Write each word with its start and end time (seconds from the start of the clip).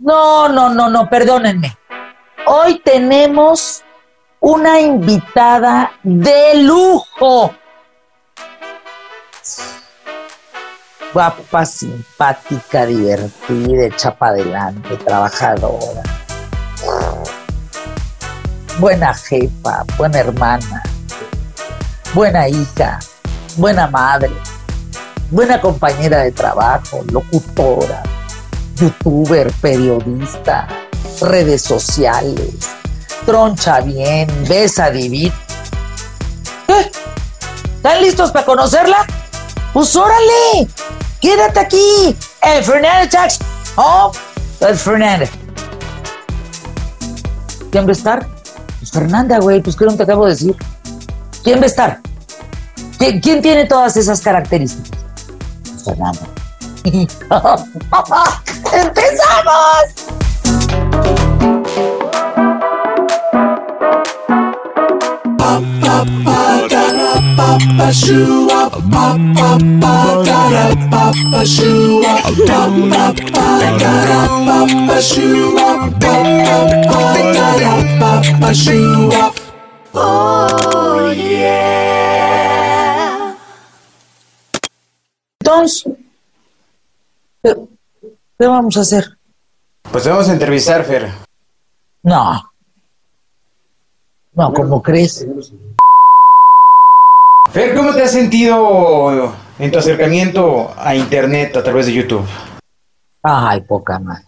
No, 0.00 0.48
no, 0.48 0.70
no, 0.70 0.88
no, 0.88 1.10
perdónenme. 1.10 1.76
Hoy 2.46 2.80
tenemos 2.82 3.84
una 4.40 4.80
invitada 4.80 5.92
de 6.02 6.54
lujo. 6.62 7.54
Guapa, 11.12 11.66
simpática, 11.66 12.86
divertida, 12.86 13.84
hecha 13.84 14.14
para 14.14 14.32
adelante, 14.32 14.96
trabajadora. 14.96 16.02
Buena 18.78 19.12
jefa, 19.12 19.84
buena 19.98 20.18
hermana, 20.18 20.82
buena 22.14 22.48
hija, 22.48 22.98
buena 23.56 23.86
madre, 23.86 24.30
buena 25.30 25.60
compañera 25.60 26.20
de 26.20 26.32
trabajo, 26.32 27.04
locutora, 27.12 28.02
youtuber, 28.80 29.52
periodista, 29.60 30.66
redes 31.20 31.62
sociales, 31.62 32.54
troncha 33.26 33.80
bien, 33.80 34.28
besa 34.48 34.90
divina. 34.90 35.34
¿Eh? 36.68 36.90
¿Están 37.76 38.02
listos 38.02 38.30
para 38.32 38.46
conocerla? 38.46 39.06
Pues 39.72 39.94
órale, 39.94 40.68
quédate 41.20 41.60
aquí, 41.60 42.16
el 42.42 42.64
Fernández 42.64 43.10
Tax. 43.10 43.38
Oh, 43.76 44.12
el 44.60 44.76
Fernández. 44.76 45.30
¿Quién 47.70 47.84
va 47.84 47.90
a 47.90 47.92
estar? 47.92 48.26
Pues 48.78 48.90
Fernanda, 48.90 49.38
güey, 49.38 49.60
pues 49.60 49.76
¿qué 49.76 49.84
no 49.84 49.96
te 49.96 50.02
acabo 50.02 50.24
de 50.24 50.32
decir? 50.32 50.56
¿Quién 51.44 51.60
va 51.60 51.64
a 51.64 51.66
estar? 51.66 52.00
¿Quién, 52.98 53.20
tiene 53.20 53.66
todas 53.66 53.96
esas 53.96 54.20
características? 54.20 55.00
Fernanda. 55.84 56.39
¡Empezamos! 58.72 60.00
Entonces, 85.40 85.84
¿qué, 85.84 85.99
qué 88.40 88.46
vamos 88.46 88.74
a 88.78 88.80
hacer? 88.80 89.04
Pues 89.92 90.02
te 90.02 90.08
vamos 90.08 90.28
a 90.30 90.32
entrevistar, 90.32 90.82
Fer. 90.82 91.10
No. 92.02 92.40
No, 94.32 94.52
¿cómo 94.54 94.82
crees? 94.82 95.26
Fer, 97.50 97.74
¿cómo 97.74 97.92
te 97.92 98.02
has 98.02 98.12
sentido 98.12 99.34
en 99.58 99.70
tu 99.70 99.78
acercamiento 99.78 100.72
a 100.74 100.94
Internet 100.94 101.54
a 101.58 101.62
través 101.62 101.84
de 101.84 101.92
YouTube? 101.92 102.26
Ay, 103.22 103.60
poca 103.60 103.98
madre. 103.98 104.24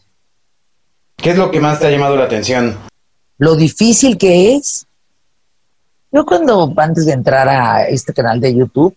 ¿Qué 1.17 1.31
es 1.31 1.39
lo 1.39 1.51
que 1.51 1.61
más 1.61 1.81
te 1.81 1.87
ha 1.87 1.91
llamado 1.91 2.17
la 2.17 2.25
atención? 2.25 2.77
Lo 3.39 3.57
difícil 3.57 4.19
que 4.19 4.57
es. 4.57 4.87
Yo 6.11 6.27
cuando, 6.27 6.71
antes 6.77 7.07
de 7.07 7.13
entrar 7.13 7.49
a 7.49 7.89
este 7.89 8.13
canal 8.13 8.41
de 8.41 8.55
YouTube, 8.55 8.95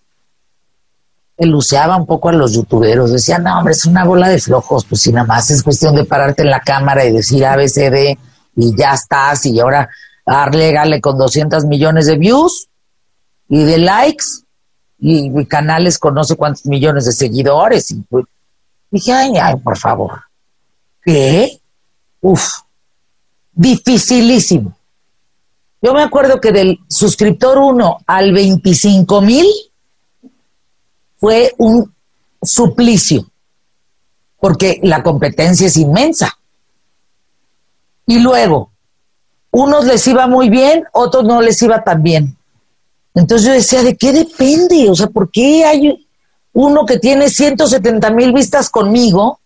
eluceaba 1.38 1.98
un 1.98 2.06
poco 2.06 2.30
a 2.30 2.34
los 2.34 2.54
youtuberos. 2.54 3.12
Decía, 3.12 3.40
no, 3.40 3.58
hombre, 3.58 3.74
es 3.74 3.86
una 3.86 4.06
bola 4.06 4.30
de 4.30 4.40
flojos. 4.40 4.86
Pues 4.86 5.02
si 5.02 5.12
nada 5.12 5.28
más 5.28 5.50
es 5.52 5.64
cuestión 5.64 5.96
de 5.96 6.06
pararte 6.06 6.44
en 6.44 6.50
la 6.50 6.62
cámara 6.62 7.06
y 7.06 7.12
decir 7.12 7.46
ABCD 7.46 8.18
y 8.56 8.76
ya 8.78 8.94
estás. 8.94 9.46
Y 9.46 9.60
ahora 9.60 9.90
darle, 10.26 10.72
gale 10.72 11.02
con 11.02 11.18
200 11.18 11.66
millones 11.66 12.06
de 12.08 12.18
views 12.18 12.68
y 13.50 13.64
de 13.64 13.78
likes 13.78 14.26
y, 15.00 15.40
y 15.40 15.46
canales 15.46 16.00
con 16.00 16.14
no 16.14 16.24
sé 16.24 16.36
cuántos 16.36 16.66
millones 16.66 17.06
de 17.06 17.12
seguidores. 17.12 17.92
Y 17.92 17.96
pues, 18.02 18.26
dije, 18.90 19.12
ay, 19.14 19.34
ay, 19.42 19.56
por 19.58 19.78
favor. 19.78 20.22
¿Qué? 21.04 21.60
Uf, 22.22 22.62
dificilísimo. 23.52 24.76
Yo 25.82 25.94
me 25.94 26.02
acuerdo 26.02 26.42
que 26.42 26.52
del 26.52 26.80
suscriptor 26.90 27.60
1 27.60 28.00
al 28.08 28.34
25 28.34 29.22
mil 29.22 29.46
fue 31.18 31.54
un 31.58 31.94
suplicio, 32.42 33.26
porque 34.40 34.80
la 34.84 35.04
competencia 35.04 35.68
es 35.68 35.78
inmensa. 35.78 36.38
Y 38.06 38.20
luego, 38.20 38.72
unos 39.52 39.86
les 39.86 40.06
iba 40.08 40.28
muy 40.28 40.50
bien, 40.50 40.84
otros 40.92 41.24
no 41.24 41.42
les 41.42 41.62
iba 41.62 41.84
tan 41.84 42.04
bien. 42.04 42.38
Entonces 43.14 43.48
yo 43.48 43.54
decía, 43.54 43.84
¿de 43.84 43.96
qué 43.96 44.12
depende? 44.12 44.90
O 44.90 44.96
sea, 44.96 45.08
¿por 45.08 45.32
qué 45.32 45.64
hay 45.64 46.08
uno 46.54 46.86
que 46.86 47.00
tiene 47.00 47.30
170 47.30 48.12
mil 48.12 48.34
vistas 48.34 48.70
conmigo 48.70 49.40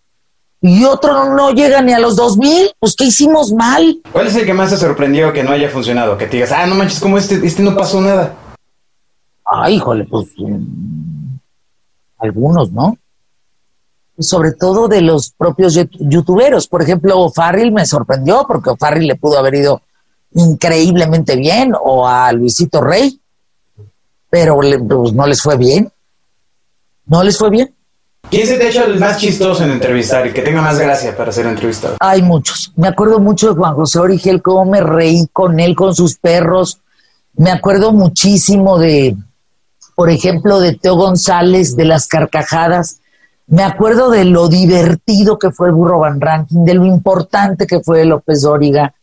y 0.62 0.84
otro 0.84 1.34
no, 1.36 1.52
llega 1.52 1.82
ni 1.82 1.94
a 1.94 2.00
los 2.00 2.16
2 2.16 2.38
mil? 2.38 2.72
Pues 2.80 2.96
¿qué 2.96 3.06
hicimos 3.06 3.54
mal? 3.54 4.02
¿Cuál 4.12 4.28
es 4.28 4.36
el 4.36 4.46
que 4.46 4.54
más 4.54 4.72
te 4.72 4.78
sorprendió 4.78 5.32
que 5.32 5.44
no 5.44 5.52
haya 5.52 5.70
funcionado? 5.70 6.18
Que 6.18 6.26
te 6.26 6.38
digas, 6.38 6.52
ah, 6.52 6.66
no 6.66 6.76
manches, 6.76 7.00
como 7.00 7.18
este, 7.18 7.46
este 7.46 7.62
no 7.62 7.76
pasó 7.76 8.02
nada. 8.02 8.36
Ay, 9.46 9.76
híjole, 9.76 10.06
pues 10.06 10.28
algunos, 12.20 12.72
¿no? 12.72 12.98
Sobre 14.18 14.52
todo 14.52 14.88
de 14.88 15.02
los 15.02 15.32
propios 15.32 15.80
youtuberos. 16.00 16.68
Por 16.68 16.82
ejemplo, 16.82 17.30
Farrell 17.32 17.72
me 17.72 17.86
sorprendió 17.86 18.46
porque 18.48 18.72
Farrell 18.78 19.08
le 19.08 19.16
pudo 19.16 19.40
haber 19.40 19.56
ido 19.56 19.82
increíblemente 20.34 21.36
bien 21.36 21.74
o 21.82 22.08
a 22.08 22.32
Luisito 22.34 22.82
Rey, 22.82 23.20
pero 24.30 24.62
le- 24.62 24.80
pues, 24.80 25.14
no 25.14 25.26
les 25.26 25.42
fue 25.42 25.58
bien. 25.58 25.92
No 27.06 27.24
les 27.24 27.38
fue 27.38 27.50
bien. 27.50 27.74
¿Quién 28.30 28.46
se 28.46 28.58
te 28.58 28.68
ha 28.68 28.70
hecho 28.70 28.84
el 28.86 29.00
más 29.00 29.18
chistoso 29.18 29.64
en 29.64 29.72
entrevistar 29.72 30.28
y 30.28 30.34
que 30.34 30.42
tenga 30.42 30.62
más 30.62 30.78
gracia 30.78 31.16
para 31.18 31.32
ser 31.32 31.48
entrevistado? 31.48 31.96
Hay 32.00 32.22
muchos. 32.22 32.72
Me 32.76 32.88
acuerdo 32.90 33.20
mucho 33.20 33.50
de 33.50 33.56
Juan 33.56 33.74
José 33.74 33.98
Origel, 34.00 34.42
cómo 34.42 34.66
me 34.70 34.82
reí 34.82 35.26
con 35.32 35.60
él, 35.60 35.76
con 35.76 35.96
sus 35.96 36.16
perros. 36.18 36.80
Me 37.36 37.50
acuerdo 37.50 37.92
muchísimo 37.94 38.78
de, 38.78 39.16
por 40.00 40.10
ejemplo, 40.10 40.62
de 40.62 40.76
Teo 40.78 40.96
González, 40.96 41.76
de 41.76 41.84
las 41.84 42.08
carcajadas. 42.08 43.02
Me 43.48 43.64
acuerdo 43.64 44.10
de 44.10 44.24
lo 44.24 44.48
divertido 44.48 45.38
que 45.38 45.52
fue 45.52 45.68
el 45.68 45.74
Burro 45.74 46.00
Van 46.00 46.22
Ranking, 46.22 46.64
de 46.64 46.74
lo 46.76 46.86
importante 46.86 47.68
que 47.68 47.82
fue 47.82 48.06
López 48.06 48.44
Dóriga. 48.44 48.94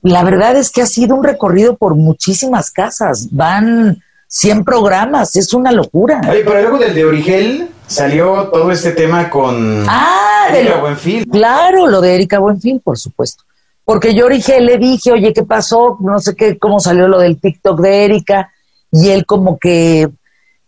La 0.00 0.24
verdad 0.24 0.56
es 0.56 0.70
que 0.70 0.80
ha 0.80 0.86
sido 0.86 1.16
un 1.16 1.22
recorrido 1.22 1.76
por 1.76 1.96
muchísimas 1.96 2.70
casas. 2.70 3.28
Van 3.30 4.02
100 4.26 4.64
programas, 4.64 5.36
es 5.36 5.52
una 5.52 5.70
locura. 5.70 6.22
Oye, 6.30 6.44
pero 6.46 6.62
luego 6.62 6.78
del 6.78 6.94
de 6.94 7.04
Origel 7.04 7.68
salió 7.86 8.48
todo 8.50 8.72
este 8.72 8.92
tema 8.92 9.28
con 9.28 9.84
Ah, 9.86 10.46
de 10.50 10.60
Erika 10.60 10.76
lo- 10.76 10.80
Buenfil. 10.80 11.28
Claro, 11.28 11.86
lo 11.88 12.00
de 12.00 12.14
Erika 12.14 12.38
Buenfil, 12.38 12.80
por 12.80 12.96
supuesto. 12.98 13.44
Porque 13.84 14.14
yo 14.14 14.30
dije, 14.30 14.62
le 14.62 14.78
dije, 14.78 15.12
oye, 15.12 15.34
¿qué 15.34 15.42
pasó? 15.42 15.98
No 16.00 16.18
sé 16.20 16.34
qué, 16.34 16.58
cómo 16.58 16.80
salió 16.80 17.06
lo 17.06 17.18
del 17.18 17.38
TikTok 17.38 17.78
de 17.82 18.04
Erika. 18.06 18.50
Y 18.94 19.08
él 19.08 19.24
como 19.26 19.58
que 19.58 20.08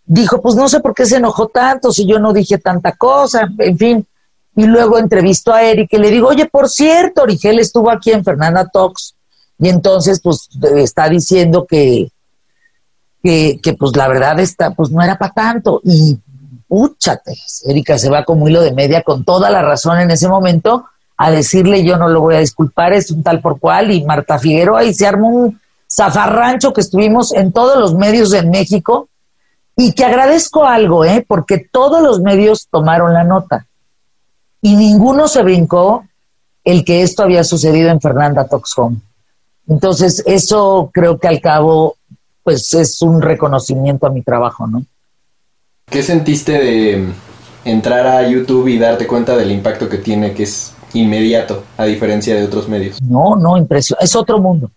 dijo, 0.04 0.41
pues 0.41 0.54
no 0.54 0.69
sé 0.69 0.81
por 0.81 0.94
qué 0.94 1.06
se 1.06 1.16
enojó 1.16 1.48
tanto, 1.48 1.92
si 1.92 2.06
yo 2.06 2.19
no 2.19 2.32
dije 2.32 2.59
tanta 2.59 2.92
cosa, 2.92 3.48
en 3.59 3.78
fin. 3.78 4.06
Y 4.56 4.66
luego 4.66 4.98
entrevisto 4.98 5.53
a 5.53 5.62
Erika 5.62 5.97
y 5.97 6.00
le 6.00 6.10
digo, 6.10 6.28
oye, 6.28 6.47
por 6.47 6.69
cierto, 6.69 7.22
Origel 7.22 7.59
estuvo 7.59 7.91
aquí 7.91 8.12
en 8.12 8.25
Fernanda 8.25 8.69
Talks. 8.72 9.15
Y 9.59 9.69
entonces, 9.69 10.20
pues, 10.22 10.48
está 10.76 11.09
diciendo 11.09 11.66
que, 11.66 12.09
que, 13.22 13.59
que 13.62 13.72
pues 13.75 13.97
la 13.97 14.06
verdad 14.09 14.38
está, 14.38 14.70
pues 14.70 14.91
no 14.91 15.03
era 15.03 15.19
para 15.19 15.32
tanto. 15.32 15.81
Y 15.82 16.19
púchate, 16.69 17.36
Erika 17.65 17.98
se 17.98 18.10
va 18.10 18.25
como 18.25 18.48
hilo 18.48 18.60
de 18.60 18.72
media 18.72 19.03
con 19.03 19.25
toda 19.25 19.50
la 19.50 19.62
razón 19.62 19.98
en 19.98 20.10
ese 20.10 20.28
momento 20.28 20.84
a 21.16 21.31
decirle 21.31 21.84
yo 21.84 21.97
no 21.97 22.09
lo 22.09 22.21
voy 22.21 22.34
a 22.34 22.41
disculpar, 22.41 22.92
es 22.92 23.10
un 23.10 23.22
tal 23.22 23.41
por 23.41 23.60
cual, 23.60 23.91
y 23.92 24.04
Marta 24.04 24.39
Figueroa, 24.39 24.84
y 24.84 24.95
se 24.95 25.07
armó 25.07 25.28
un 25.28 25.60
zafarrancho 25.91 26.72
que 26.72 26.80
estuvimos 26.80 27.33
en 27.33 27.53
todos 27.53 27.78
los 27.78 27.95
medios 27.95 28.33
en 28.33 28.50
México, 28.50 29.09
y 29.76 29.92
que 29.92 30.04
agradezco 30.04 30.65
algo, 30.65 31.04
¿eh? 31.04 31.24
porque 31.26 31.59
todos 31.71 32.03
los 32.03 32.21
medios 32.21 32.68
tomaron 32.71 33.12
la 33.12 33.24
nota, 33.24 33.66
y 34.65 34.76
ninguno 34.76 35.28
se 35.28 35.42
brincó 35.42 36.04
el 36.65 36.84
que 36.84 37.03
esto 37.03 37.22
había 37.22 37.44
sucedido 37.44 37.91
en 37.91 38.00
Fernanda 38.00 38.47
Talks 38.47 38.78
Home. 38.78 38.97
Entonces, 39.68 40.22
eso 40.26 40.91
creo 40.92 41.18
que 41.18 41.28
al 41.28 41.41
cabo, 41.41 41.97
pues 42.42 42.72
es 42.72 43.03
un 43.03 43.21
reconocimiento 43.21 44.06
a 44.06 44.10
mi 44.10 44.22
trabajo, 44.22 44.66
¿no? 44.66 44.84
¿Qué 45.86 46.03
sentiste 46.03 46.53
de 46.53 47.12
entrar 47.65 48.06
a 48.06 48.26
YouTube 48.26 48.68
y 48.68 48.78
darte 48.78 49.06
cuenta 49.06 49.36
del 49.36 49.50
impacto 49.50 49.88
que 49.88 49.98
tiene, 49.98 50.32
que 50.32 50.44
es 50.44 50.74
inmediato, 50.94 51.65
a 51.76 51.84
diferencia 51.84 52.34
de 52.34 52.44
otros 52.44 52.68
medios? 52.68 53.03
No, 53.03 53.36
no, 53.36 53.59
impresión. 53.59 53.98
Es 54.00 54.16
otro 54.16 54.38
mundo. 54.38 54.71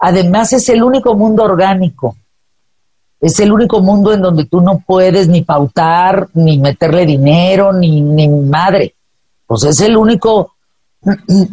Además, 0.00 0.52
es 0.52 0.68
el 0.68 0.82
único 0.82 1.14
mundo 1.14 1.44
orgánico. 1.44 2.16
Es 3.20 3.40
el 3.40 3.52
único 3.52 3.80
mundo 3.80 4.12
en 4.12 4.22
donde 4.22 4.44
tú 4.44 4.60
no 4.60 4.82
puedes 4.86 5.28
ni 5.28 5.42
pautar, 5.42 6.28
ni 6.34 6.58
meterle 6.58 7.04
dinero, 7.04 7.72
ni, 7.72 8.00
ni 8.00 8.28
madre. 8.28 8.94
Pues 9.46 9.64
es 9.64 9.80
el 9.80 9.96
único 9.96 10.54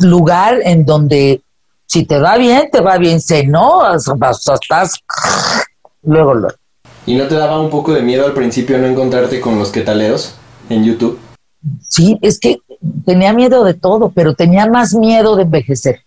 lugar 0.01 0.59
en 0.63 0.85
donde 0.85 1.41
si 1.85 2.05
te 2.05 2.19
va 2.19 2.37
bien, 2.37 2.69
te 2.71 2.81
va 2.81 2.97
bien, 2.97 3.21
si 3.21 3.45
no, 3.47 3.95
estás 3.95 4.93
luego, 6.03 6.33
luego. 6.33 6.55
¿Y 7.05 7.15
no 7.15 7.27
te 7.27 7.35
daba 7.35 7.59
un 7.59 7.69
poco 7.69 7.93
de 7.93 8.01
miedo 8.01 8.25
al 8.25 8.33
principio 8.33 8.77
no 8.79 8.87
encontrarte 8.87 9.39
con 9.39 9.59
los 9.59 9.71
quetaleros 9.71 10.35
en 10.69 10.83
YouTube? 10.83 11.19
Sí, 11.81 12.17
es 12.21 12.39
que 12.39 12.59
tenía 13.05 13.33
miedo 13.33 13.63
de 13.63 13.75
todo, 13.75 14.09
pero 14.09 14.33
tenía 14.33 14.67
más 14.67 14.93
miedo 14.93 15.35
de 15.35 15.43
envejecer. 15.43 16.01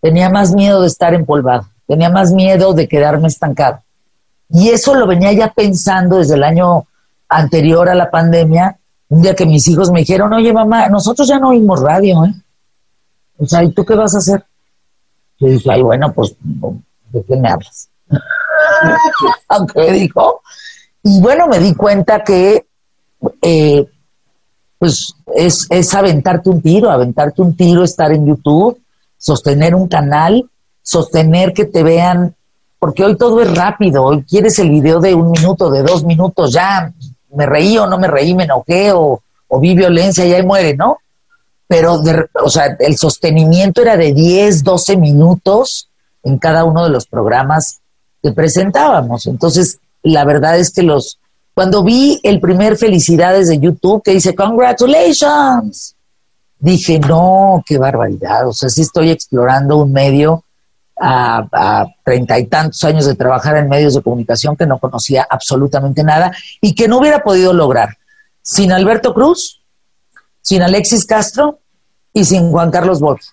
Tenía 0.00 0.30
más 0.30 0.54
miedo 0.54 0.80
de 0.82 0.86
estar 0.86 1.14
empolvado. 1.14 1.66
Tenía 1.86 2.10
más 2.10 2.32
miedo 2.32 2.72
de 2.72 2.88
quedarme 2.88 3.28
estancado. 3.28 3.82
Y 4.52 4.70
eso 4.70 4.94
lo 4.94 5.06
venía 5.06 5.32
ya 5.32 5.52
pensando 5.52 6.18
desde 6.18 6.34
el 6.34 6.44
año 6.44 6.86
anterior 7.28 7.88
a 7.88 7.94
la 7.94 8.10
pandemia, 8.10 8.76
un 9.08 9.22
día 9.22 9.34
que 9.34 9.46
mis 9.46 9.66
hijos 9.68 9.90
me 9.90 10.00
dijeron, 10.00 10.32
oye 10.32 10.52
mamá, 10.52 10.88
nosotros 10.88 11.28
ya 11.28 11.38
no 11.38 11.50
oímos 11.50 11.80
radio, 11.80 12.24
¿eh? 12.24 12.34
O 13.38 13.46
sea, 13.46 13.64
¿y 13.64 13.72
tú 13.72 13.84
qué 13.84 13.94
vas 13.94 14.14
a 14.14 14.18
hacer? 14.18 14.44
Yo 15.38 15.48
dije, 15.48 15.70
ay, 15.70 15.82
bueno, 15.82 16.12
pues, 16.12 16.36
¿de 17.10 17.24
qué 17.24 17.36
me 17.36 17.48
hablas? 17.48 17.88
Aunque 19.48 19.80
me 19.80 19.92
dijo. 19.92 20.42
Y 21.02 21.20
bueno, 21.20 21.48
me 21.48 21.58
di 21.58 21.74
cuenta 21.74 22.22
que, 22.22 22.66
eh, 23.40 23.86
pues, 24.78 25.14
es, 25.34 25.66
es 25.70 25.94
aventarte 25.94 26.50
un 26.50 26.60
tiro, 26.60 26.90
aventarte 26.90 27.40
un 27.40 27.56
tiro, 27.56 27.82
estar 27.82 28.12
en 28.12 28.26
YouTube, 28.26 28.78
sostener 29.16 29.74
un 29.74 29.88
canal, 29.88 30.50
sostener 30.82 31.54
que 31.54 31.64
te 31.64 31.82
vean, 31.82 32.34
porque 32.80 33.04
hoy 33.04 33.16
todo 33.16 33.42
es 33.42 33.54
rápido, 33.54 34.04
hoy 34.04 34.24
quieres 34.24 34.58
el 34.58 34.70
video 34.70 35.00
de 35.00 35.14
un 35.14 35.30
minuto, 35.30 35.70
de 35.70 35.82
dos 35.82 36.02
minutos, 36.02 36.52
ya 36.52 36.92
me 37.34 37.44
reí 37.44 37.76
o 37.76 37.86
no 37.86 37.98
me 37.98 38.08
reí, 38.08 38.34
me 38.34 38.44
enojé 38.44 38.90
o, 38.92 39.20
o 39.48 39.60
vi 39.60 39.74
violencia, 39.74 40.24
ya 40.24 40.42
muere, 40.42 40.74
¿no? 40.74 40.96
Pero, 41.68 42.00
o 42.42 42.50
sea, 42.50 42.76
el 42.80 42.96
sostenimiento 42.96 43.82
era 43.82 43.96
de 43.98 44.14
10, 44.14 44.64
12 44.64 44.96
minutos 44.96 45.88
en 46.24 46.38
cada 46.38 46.64
uno 46.64 46.82
de 46.82 46.90
los 46.90 47.06
programas 47.06 47.80
que 48.22 48.32
presentábamos. 48.32 49.26
Entonces, 49.26 49.78
la 50.02 50.24
verdad 50.24 50.58
es 50.58 50.72
que 50.72 50.82
los, 50.82 51.18
cuando 51.54 51.84
vi 51.84 52.18
el 52.22 52.40
primer 52.40 52.76
Felicidades 52.78 53.48
de 53.48 53.58
YouTube 53.58 54.02
que 54.02 54.12
dice, 54.12 54.34
Congratulations, 54.34 55.94
dije, 56.58 56.98
no, 56.98 57.62
qué 57.66 57.76
barbaridad. 57.76 58.48
O 58.48 58.52
sea, 58.52 58.70
sí 58.70 58.80
estoy 58.80 59.10
explorando 59.10 59.76
un 59.76 59.92
medio 59.92 60.44
a 61.00 61.86
treinta 62.04 62.38
y 62.38 62.46
tantos 62.46 62.84
años 62.84 63.06
de 63.06 63.14
trabajar 63.14 63.56
en 63.56 63.68
medios 63.68 63.94
de 63.94 64.02
comunicación 64.02 64.56
que 64.56 64.66
no 64.66 64.78
conocía 64.78 65.26
absolutamente 65.28 66.04
nada 66.04 66.30
y 66.60 66.74
que 66.74 66.88
no 66.88 66.98
hubiera 66.98 67.22
podido 67.22 67.52
lograr 67.52 67.96
sin 68.42 68.72
Alberto 68.72 69.14
Cruz, 69.14 69.62
sin 70.42 70.62
Alexis 70.62 71.06
Castro 71.06 71.60
y 72.12 72.24
sin 72.24 72.50
Juan 72.50 72.70
Carlos 72.70 73.00
Borges. 73.00 73.32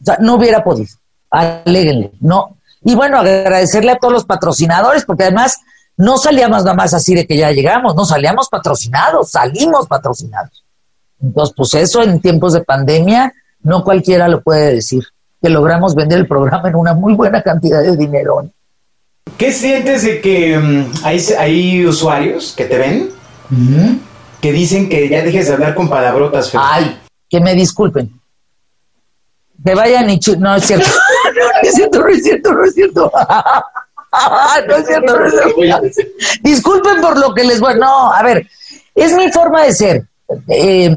O 0.00 0.04
sea, 0.04 0.16
no 0.20 0.36
hubiera 0.36 0.64
podido. 0.64 0.94
Aléguenle, 1.30 2.12
no. 2.20 2.56
Y 2.82 2.94
bueno, 2.94 3.18
agradecerle 3.18 3.92
a 3.92 3.98
todos 3.98 4.12
los 4.12 4.24
patrocinadores, 4.24 5.04
porque 5.04 5.24
además 5.24 5.58
no 5.96 6.16
salíamos 6.16 6.64
nada 6.64 6.74
más 6.74 6.94
así 6.94 7.14
de 7.14 7.26
que 7.26 7.36
ya 7.36 7.50
llegamos, 7.50 7.94
no 7.94 8.04
salíamos 8.04 8.48
patrocinados, 8.48 9.30
salimos 9.30 9.86
patrocinados. 9.86 10.64
Entonces, 11.20 11.54
pues 11.54 11.74
eso 11.74 12.02
en 12.02 12.20
tiempos 12.20 12.54
de 12.54 12.64
pandemia, 12.64 13.34
no 13.62 13.84
cualquiera 13.84 14.26
lo 14.26 14.42
puede 14.42 14.74
decir 14.74 15.04
que 15.40 15.48
logramos 15.48 15.94
vender 15.94 16.18
el 16.18 16.26
programa 16.26 16.68
en 16.68 16.76
una 16.76 16.94
muy 16.94 17.14
buena 17.14 17.42
cantidad 17.42 17.82
de 17.82 17.96
dinero. 17.96 18.48
¿Qué 19.38 19.52
sientes 19.52 20.02
de 20.02 20.20
que 20.20 20.58
mm, 20.58 20.92
hay, 21.04 21.24
hay, 21.38 21.86
usuarios 21.86 22.52
que 22.56 22.64
te 22.66 22.78
ven 22.78 23.10
que 24.40 24.52
dicen 24.52 24.88
que 24.88 25.08
ya 25.08 25.22
dejes 25.22 25.46
de 25.46 25.54
hablar 25.54 25.74
con 25.74 25.88
palabrotas? 25.88 26.52
Ay, 26.54 26.98
que 27.28 27.40
me 27.40 27.54
disculpen. 27.54 28.10
Que 29.64 29.74
vayan 29.74 30.10
y... 30.10 30.18
No, 30.38 30.56
es 30.56 30.64
cierto. 30.64 30.88
no, 31.34 31.60
es 31.62 31.74
cierto, 31.74 32.00
no 32.00 32.08
es 32.10 32.22
cierto, 32.22 32.52
no 32.54 32.64
es 32.64 32.74
cierto. 32.74 33.12
no 34.66 34.76
es 34.76 34.86
cierto, 34.86 35.18
no 35.18 35.26
es 35.26 35.94
cierto. 35.94 36.12
Disculpen 36.42 37.00
por 37.00 37.18
lo 37.18 37.34
que 37.34 37.44
les 37.44 37.60
voy... 37.60 37.78
No, 37.78 38.12
a 38.12 38.22
ver, 38.22 38.46
es 38.94 39.12
mi 39.14 39.30
forma 39.30 39.64
de 39.64 39.72
ser. 39.72 40.04
Eh, 40.48 40.96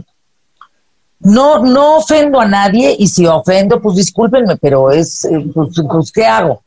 no, 1.23 1.59
no 1.59 1.97
ofendo 1.97 2.39
a 2.39 2.45
nadie 2.45 2.95
y 2.97 3.07
si 3.07 3.25
ofendo, 3.25 3.81
pues 3.81 3.95
discúlpenme, 3.95 4.57
pero 4.57 4.91
es, 4.91 5.25
eh, 5.25 5.45
pues, 5.53 5.69
pues, 5.89 6.11
¿qué 6.11 6.25
hago? 6.25 6.63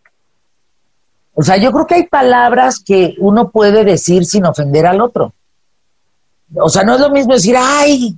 O 1.35 1.43
sea, 1.43 1.58
yo 1.58 1.70
creo 1.70 1.87
que 1.87 1.94
hay 1.97 2.06
palabras 2.06 2.81
que 2.81 3.14
uno 3.19 3.50
puede 3.50 3.85
decir 3.85 4.25
sin 4.25 4.47
ofender 4.47 4.87
al 4.87 5.03
otro. 5.03 5.35
O 6.55 6.69
sea, 6.69 6.85
no 6.85 6.94
es 6.94 7.00
lo 7.00 7.11
mismo 7.11 7.35
decir, 7.35 7.56
ay, 7.58 8.17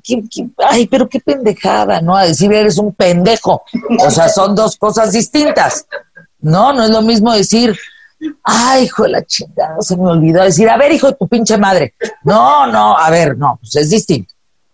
ay, 0.58 0.86
pero 0.86 1.08
qué 1.08 1.18
pendejada, 1.18 2.00
¿no? 2.00 2.14
A 2.14 2.24
decir, 2.24 2.52
eres 2.52 2.78
un 2.78 2.92
pendejo. 2.92 3.64
O 3.98 4.10
sea, 4.10 4.28
son 4.28 4.54
dos 4.54 4.76
cosas 4.76 5.12
distintas. 5.12 5.86
No, 6.40 6.72
no 6.72 6.84
es 6.84 6.90
lo 6.90 7.02
mismo 7.02 7.32
decir, 7.32 7.76
ay, 8.44 8.84
hijo 8.84 9.04
de 9.04 9.08
la 9.08 9.24
chingada, 9.24 9.80
se 9.80 9.96
me 9.96 10.08
olvidó 10.08 10.42
decir, 10.44 10.68
a 10.68 10.76
ver, 10.76 10.92
hijo 10.92 11.08
de 11.08 11.14
tu 11.14 11.26
pinche 11.26 11.56
madre. 11.58 11.94
No, 12.22 12.66
no, 12.68 12.96
a 12.96 13.10
ver, 13.10 13.36
no, 13.36 13.58
pues 13.60 13.74
es 13.76 13.90
distinto. 13.90 14.32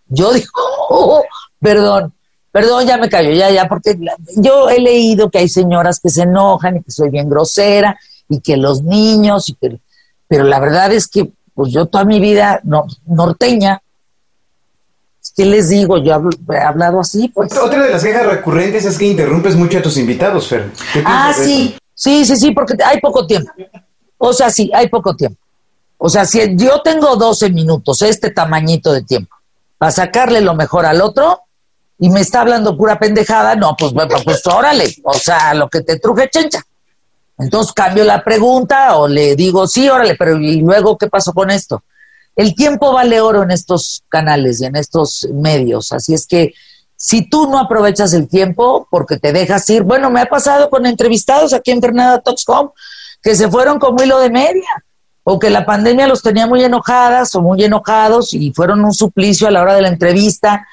Yo 0.08 0.32
digo, 0.32 1.24
perdón, 1.64 2.12
perdón, 2.52 2.86
ya 2.86 2.98
me 2.98 3.08
callo, 3.08 3.32
ya, 3.32 3.50
ya, 3.50 3.66
porque 3.66 3.98
yo 4.36 4.68
he 4.68 4.78
leído 4.80 5.30
que 5.30 5.38
hay 5.38 5.48
señoras 5.48 5.98
que 5.98 6.10
se 6.10 6.22
enojan 6.22 6.76
y 6.76 6.82
que 6.82 6.90
soy 6.90 7.08
bien 7.08 7.28
grosera 7.28 7.98
y 8.28 8.40
que 8.40 8.58
los 8.58 8.82
niños, 8.82 9.48
y 9.48 9.54
que, 9.54 9.78
pero 10.28 10.44
la 10.44 10.60
verdad 10.60 10.92
es 10.92 11.08
que 11.08 11.30
pues 11.54 11.72
yo 11.72 11.86
toda 11.86 12.04
mi 12.04 12.20
vida 12.20 12.60
no, 12.64 12.84
norteña, 13.06 13.80
¿qué 15.34 15.46
les 15.46 15.70
digo? 15.70 15.96
Yo 15.96 16.20
he 16.52 16.58
hablado 16.58 17.00
así, 17.00 17.28
pues. 17.28 17.56
Otra 17.56 17.82
de 17.82 17.90
las 17.90 18.02
quejas 18.02 18.26
recurrentes 18.26 18.84
es 18.84 18.98
que 18.98 19.06
interrumpes 19.06 19.56
mucho 19.56 19.78
a 19.78 19.82
tus 19.82 19.96
invitados, 19.96 20.48
Fer. 20.48 20.70
ah, 21.06 21.32
sí, 21.34 21.74
sí, 21.94 22.26
sí, 22.26 22.36
sí, 22.36 22.50
porque 22.50 22.74
hay 22.84 23.00
poco 23.00 23.26
tiempo. 23.26 23.50
O 24.18 24.32
sea, 24.34 24.50
sí, 24.50 24.70
hay 24.74 24.88
poco 24.88 25.16
tiempo. 25.16 25.40
O 25.96 26.10
sea, 26.10 26.26
si 26.26 26.56
yo 26.56 26.82
tengo 26.82 27.16
12 27.16 27.50
minutos, 27.50 28.02
este 28.02 28.30
tamañito 28.30 28.92
de 28.92 29.02
tiempo, 29.02 29.34
para 29.78 29.92
sacarle 29.92 30.40
lo 30.40 30.54
mejor 30.54 30.86
al 30.86 31.00
otro, 31.00 31.40
y 31.98 32.10
me 32.10 32.20
está 32.20 32.40
hablando 32.40 32.76
pura 32.76 32.98
pendejada, 32.98 33.54
no, 33.54 33.76
pues, 33.78 33.92
pues, 33.92 34.24
pues 34.24 34.46
órale, 34.46 34.94
o 35.04 35.14
sea, 35.14 35.54
lo 35.54 35.68
que 35.68 35.82
te 35.82 35.98
truje 35.98 36.28
chencha. 36.28 36.62
Entonces 37.38 37.72
cambio 37.72 38.04
la 38.04 38.22
pregunta 38.22 38.96
o 38.96 39.08
le 39.08 39.34
digo, 39.36 39.66
sí, 39.66 39.88
órale, 39.88 40.14
pero 40.16 40.36
¿y 40.36 40.60
luego 40.60 40.96
qué 40.96 41.08
pasó 41.08 41.32
con 41.32 41.50
esto? 41.50 41.82
El 42.36 42.54
tiempo 42.54 42.92
vale 42.92 43.20
oro 43.20 43.42
en 43.42 43.50
estos 43.50 44.02
canales 44.08 44.60
y 44.60 44.66
en 44.66 44.76
estos 44.76 45.28
medios, 45.32 45.92
así 45.92 46.14
es 46.14 46.26
que 46.26 46.54
si 46.96 47.28
tú 47.28 47.48
no 47.48 47.58
aprovechas 47.58 48.12
el 48.12 48.28
tiempo 48.28 48.86
porque 48.90 49.18
te 49.18 49.32
dejas 49.32 49.68
ir, 49.70 49.82
bueno, 49.82 50.10
me 50.10 50.20
ha 50.20 50.26
pasado 50.26 50.70
con 50.70 50.86
entrevistados 50.86 51.52
aquí 51.52 51.70
en 51.70 51.80
Fernanda 51.80 52.20
Talks.com 52.20 52.70
que 53.22 53.34
se 53.34 53.50
fueron 53.50 53.78
como 53.78 54.02
hilo 54.02 54.20
de 54.20 54.30
media 54.30 54.84
o 55.22 55.38
que 55.38 55.50
la 55.50 55.64
pandemia 55.64 56.06
los 56.06 56.22
tenía 56.22 56.46
muy 56.46 56.62
enojadas 56.62 57.34
o 57.34 57.40
muy 57.40 57.64
enojados 57.64 58.34
y 58.34 58.52
fueron 58.52 58.84
un 58.84 58.92
suplicio 58.92 59.48
a 59.48 59.50
la 59.50 59.62
hora 59.62 59.74
de 59.74 59.82
la 59.82 59.88
entrevista 59.88 60.66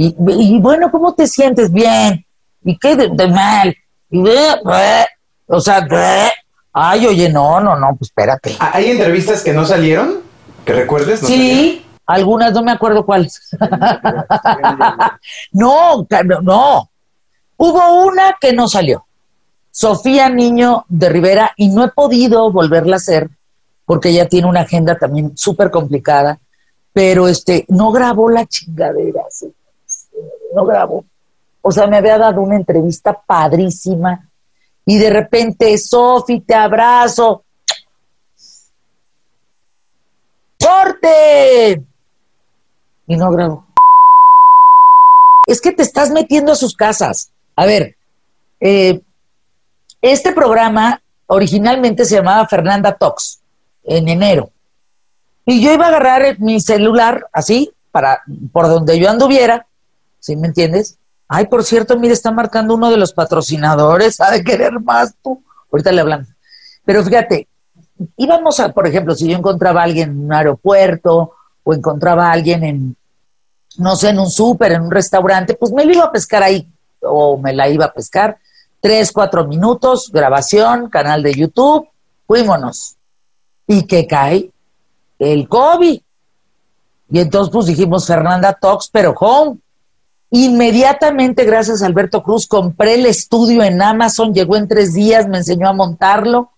y, 0.00 0.60
bueno, 0.60 0.90
¿cómo 0.90 1.12
te 1.14 1.26
sientes? 1.26 1.72
Bien. 1.72 2.24
¿Y 2.64 2.78
qué 2.78 2.94
de, 2.94 3.28
mal? 3.28 3.76
Y, 4.10 4.24
o 5.46 5.60
sea, 5.60 5.86
ay, 6.72 7.06
oye, 7.06 7.28
no, 7.28 7.60
no, 7.60 7.76
no, 7.76 7.96
pues 7.96 8.10
espérate. 8.10 8.56
¿Hay 8.60 8.90
entrevistas 8.90 9.42
que 9.42 9.52
no 9.52 9.64
salieron? 9.64 10.20
¿Que 10.64 10.72
recuerdes? 10.72 11.20
sí, 11.20 11.84
algunas, 12.06 12.52
no 12.52 12.62
me 12.62 12.72
acuerdo 12.72 13.04
cuáles. 13.04 13.50
no, 15.52 16.06
no. 16.42 16.90
Hubo 17.56 18.06
una 18.06 18.36
que 18.40 18.52
no 18.52 18.68
salió. 18.68 19.04
Sofía 19.70 20.28
Niño 20.28 20.84
de 20.88 21.08
Rivera, 21.08 21.52
y 21.56 21.68
no 21.68 21.84
he 21.84 21.88
podido 21.88 22.50
volverla 22.50 22.96
a 22.96 22.98
hacer 22.98 23.30
porque 23.88 24.10
ella 24.10 24.28
tiene 24.28 24.46
una 24.46 24.60
agenda 24.60 24.98
también 24.98 25.32
súper 25.34 25.70
complicada, 25.70 26.38
pero 26.92 27.26
este, 27.26 27.64
no 27.68 27.90
grabó 27.90 28.28
la 28.28 28.44
chingadera, 28.44 29.22
no 30.58 30.66
grabó. 30.66 31.04
O 31.62 31.70
sea, 31.70 31.86
me 31.86 31.98
había 31.98 32.18
dado 32.18 32.40
una 32.40 32.56
entrevista 32.56 33.12
padrísima 33.12 34.28
y 34.84 34.98
de 34.98 35.10
repente, 35.10 35.76
Sofi, 35.78 36.40
te 36.40 36.54
abrazo. 36.54 37.44
¡Corte! 40.58 41.82
Y 43.06 43.16
no 43.16 43.30
grabo. 43.30 43.66
Es 45.46 45.60
que 45.60 45.72
te 45.72 45.82
estás 45.82 46.10
metiendo 46.10 46.52
a 46.52 46.56
sus 46.56 46.74
casas. 46.74 47.30
A 47.54 47.66
ver, 47.66 47.96
eh, 48.60 49.00
este 50.02 50.32
programa 50.32 51.00
originalmente 51.26 52.04
se 52.04 52.16
llamaba 52.16 52.48
Fernanda 52.48 52.96
Talks 52.96 53.40
en 53.84 54.08
enero. 54.08 54.50
Y 55.44 55.62
yo 55.62 55.72
iba 55.72 55.86
a 55.86 55.88
agarrar 55.88 56.40
mi 56.40 56.60
celular 56.60 57.26
así, 57.32 57.70
para, 57.90 58.22
por 58.52 58.68
donde 58.68 58.98
yo 58.98 59.08
anduviera, 59.08 59.67
¿sí 60.28 60.36
me 60.36 60.48
entiendes? 60.48 60.98
Ay, 61.26 61.46
por 61.46 61.64
cierto, 61.64 61.98
mire, 61.98 62.12
está 62.12 62.30
marcando 62.30 62.74
uno 62.74 62.90
de 62.90 62.98
los 62.98 63.12
patrocinadores, 63.12 64.20
ha 64.20 64.30
de 64.30 64.44
querer 64.44 64.78
más 64.80 65.14
tú. 65.22 65.42
Ahorita 65.72 65.90
le 65.92 66.02
hablamos. 66.02 66.28
Pero 66.84 67.02
fíjate, 67.02 67.48
íbamos 68.16 68.60
a, 68.60 68.72
por 68.72 68.86
ejemplo, 68.86 69.14
si 69.14 69.28
yo 69.28 69.36
encontraba 69.36 69.80
a 69.80 69.84
alguien 69.84 70.10
en 70.10 70.24
un 70.24 70.32
aeropuerto 70.32 71.32
o 71.64 71.74
encontraba 71.74 72.28
a 72.28 72.32
alguien 72.32 72.64
en, 72.64 72.96
no 73.78 73.96
sé, 73.96 74.10
en 74.10 74.18
un 74.18 74.30
súper, 74.30 74.72
en 74.72 74.82
un 74.82 74.90
restaurante, 74.90 75.54
pues 75.54 75.72
me 75.72 75.84
lo 75.84 75.92
iba 75.92 76.04
a 76.04 76.12
pescar 76.12 76.42
ahí 76.42 76.70
o 77.02 77.38
me 77.38 77.52
la 77.52 77.68
iba 77.68 77.86
a 77.86 77.92
pescar. 77.92 78.38
Tres, 78.80 79.12
cuatro 79.12 79.46
minutos, 79.46 80.10
grabación, 80.12 80.88
canal 80.88 81.22
de 81.22 81.34
YouTube, 81.34 81.88
fuímonos. 82.26 82.96
Y 83.66 83.82
que 83.84 84.06
cae 84.06 84.50
el 85.18 85.48
COVID. 85.48 86.00
Y 87.10 87.18
entonces 87.18 87.52
pues 87.52 87.66
dijimos 87.66 88.06
Fernanda 88.06 88.52
Talks, 88.52 88.88
pero 88.90 89.14
home. 89.18 89.58
Inmediatamente, 90.30 91.44
gracias 91.44 91.82
a 91.82 91.86
Alberto 91.86 92.22
Cruz, 92.22 92.46
compré 92.46 92.94
el 92.94 93.06
estudio 93.06 93.62
en 93.62 93.80
Amazon, 93.80 94.34
llegó 94.34 94.56
en 94.56 94.68
tres 94.68 94.92
días, 94.92 95.26
me 95.26 95.38
enseñó 95.38 95.68
a 95.68 95.72
montarlo, 95.72 96.50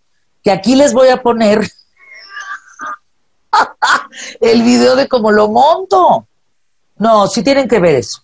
que 0.42 0.50
aquí 0.50 0.74
les 0.74 0.92
voy 0.92 1.08
a 1.08 1.22
poner 1.22 1.70
el 4.40 4.62
video 4.62 4.96
de 4.96 5.06
cómo 5.06 5.30
lo 5.30 5.48
monto. 5.48 6.26
No, 6.98 7.28
sí 7.28 7.42
tienen 7.44 7.68
que 7.68 7.78
ver 7.78 7.94
eso, 7.94 8.22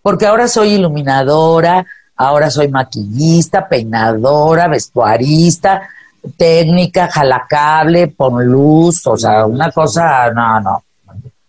porque 0.00 0.26
ahora 0.26 0.48
soy 0.48 0.74
iluminadora, 0.74 1.86
ahora 2.16 2.50
soy 2.50 2.68
maquillista, 2.68 3.68
peinadora, 3.68 4.68
vestuarista, 4.68 5.82
técnica, 6.36 7.08
jalacable, 7.08 8.08
pon 8.08 8.44
luz, 8.44 9.06
o 9.06 9.18
sea, 9.18 9.44
una 9.44 9.70
cosa, 9.70 10.30
no, 10.32 10.60
no. 10.60 10.84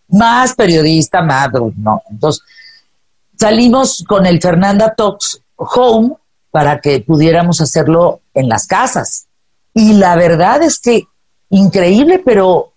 Más 0.10 0.54
periodista, 0.56 1.22
más, 1.22 1.50
no. 1.78 2.04
Entonces, 2.10 2.44
salimos 3.40 4.04
con 4.08 4.26
el 4.26 4.42
Fernanda 4.42 4.94
Talks 4.96 5.42
Home 5.56 6.16
para 6.52 6.82
que 6.82 7.02
pudiéramos 7.02 7.62
hacerlo 7.62 8.22
en 8.34 8.50
las 8.50 8.68
casas. 8.68 9.28
Y 9.74 9.94
la 9.94 10.16
verdad 10.16 10.62
es 10.64 10.80
que 10.80 11.04
increíble, 11.50 12.22
pero 12.24 12.74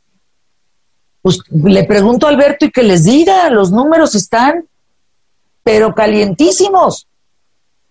pues 1.23 1.39
le 1.51 1.85
pregunto 1.85 2.27
a 2.27 2.31
Alberto 2.31 2.67
y 2.67 2.71
que 2.71 2.83
les 2.83 3.05
diga, 3.05 3.49
los 3.51 3.71
números 3.71 4.15
están, 4.15 4.67
pero 5.63 5.95
calientísimos, 5.95 7.07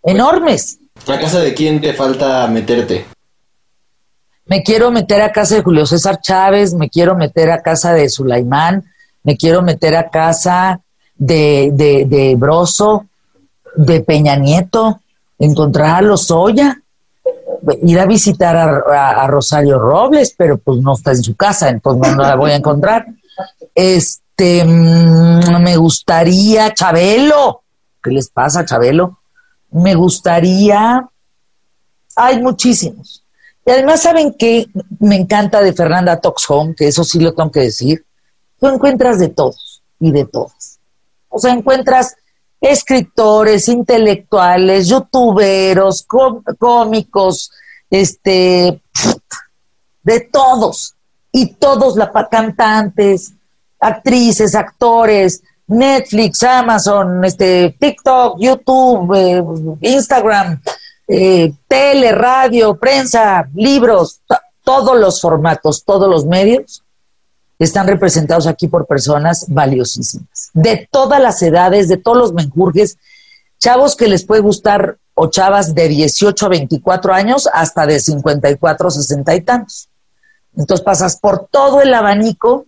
enormes. 0.03 0.79
¿A 1.07 1.19
casa 1.19 1.39
de 1.39 1.53
quién 1.53 1.81
te 1.81 1.93
falta 1.93 2.47
meterte? 2.47 3.05
Me 4.45 4.63
quiero 4.63 4.91
meter 4.91 5.21
a 5.21 5.31
casa 5.31 5.55
de 5.55 5.63
Julio 5.63 5.85
César 5.85 6.19
Chávez, 6.21 6.73
me 6.73 6.89
quiero 6.89 7.15
meter 7.15 7.51
a 7.51 7.61
casa 7.61 7.93
de 7.93 8.09
Sulaimán, 8.09 8.83
me 9.23 9.37
quiero 9.37 9.61
meter 9.61 9.95
a 9.95 10.09
casa 10.09 10.81
de, 11.21 11.69
de, 11.73 12.05
de 12.05 12.35
Broso, 12.35 13.05
de 13.75 14.01
Peña 14.01 14.35
Nieto, 14.35 15.01
encontrar 15.37 15.97
a 15.97 16.01
Lozoya, 16.01 16.81
ir 17.83 17.99
a 17.99 18.07
visitar 18.07 18.57
a, 18.57 19.27
Rosario 19.27 19.77
Robles, 19.77 20.33
pero 20.35 20.57
pues 20.57 20.81
no 20.81 20.93
está 20.93 21.11
en 21.11 21.23
su 21.23 21.35
casa, 21.35 21.69
entonces 21.69 22.15
no, 22.15 22.23
la 22.23 22.35
voy 22.35 22.51
a 22.51 22.55
encontrar. 22.55 23.05
Este, 23.75 24.65
mm, 24.65 25.61
me 25.61 25.77
gustaría, 25.77 26.73
Chabelo, 26.73 27.61
¿qué 28.01 28.09
les 28.09 28.29
pasa, 28.29 28.65
Chabelo? 28.65 29.19
Me 29.69 29.93
gustaría, 29.93 31.07
hay 32.15 32.41
muchísimos. 32.41 33.23
Y 33.63 33.69
además, 33.69 34.01
¿saben 34.01 34.33
qué? 34.39 34.65
Me 34.99 35.17
encanta 35.17 35.61
de 35.61 35.73
Fernanda 35.73 36.19
Home, 36.49 36.73
que 36.75 36.87
eso 36.87 37.03
sí 37.03 37.19
lo 37.19 37.35
tengo 37.35 37.51
que 37.51 37.59
decir. 37.59 38.03
Tú 38.59 38.67
encuentras 38.67 39.19
de 39.19 39.29
todos 39.29 39.83
y 39.99 40.11
de 40.11 40.25
todas. 40.25 40.70
O 41.31 41.39
sea, 41.39 41.53
encuentras 41.53 42.15
escritores, 42.59 43.67
intelectuales, 43.67 44.87
youtuberos, 44.87 46.05
cómicos, 46.59 47.51
este, 47.89 48.81
de 50.03 50.19
todos. 50.31 50.93
Y 51.31 51.53
todos, 51.55 51.95
la, 51.95 52.11
cantantes, 52.29 53.33
actrices, 53.79 54.53
actores, 54.53 55.41
Netflix, 55.67 56.43
Amazon, 56.43 57.23
este, 57.23 57.75
TikTok, 57.79 58.37
YouTube, 58.39 59.15
eh, 59.15 59.43
Instagram, 59.89 60.61
eh, 61.07 61.53
tele, 61.67 62.11
radio, 62.11 62.75
prensa, 62.75 63.47
libros, 63.55 64.19
todos 64.63 64.99
los 64.99 65.21
formatos, 65.21 65.83
todos 65.85 66.09
los 66.09 66.25
medios 66.25 66.83
están 67.63 67.87
representados 67.87 68.47
aquí 68.47 68.67
por 68.67 68.87
personas 68.87 69.45
valiosísimas, 69.47 70.49
de 70.53 70.87
todas 70.91 71.21
las 71.21 71.41
edades, 71.43 71.87
de 71.87 71.97
todos 71.97 72.17
los 72.17 72.33
menjurjes, 72.33 72.97
chavos 73.59 73.95
que 73.95 74.07
les 74.07 74.25
puede 74.25 74.41
gustar 74.41 74.97
o 75.13 75.27
chavas 75.27 75.75
de 75.75 75.87
18 75.87 76.45
a 76.45 76.49
24 76.49 77.13
años 77.13 77.47
hasta 77.53 77.85
de 77.85 77.99
54 77.99 78.87
a 78.87 78.91
60 78.91 79.35
y 79.35 79.41
tantos. 79.41 79.89
Entonces 80.57 80.83
pasas 80.83 81.17
por 81.17 81.47
todo 81.51 81.81
el 81.81 81.93
abanico 81.93 82.65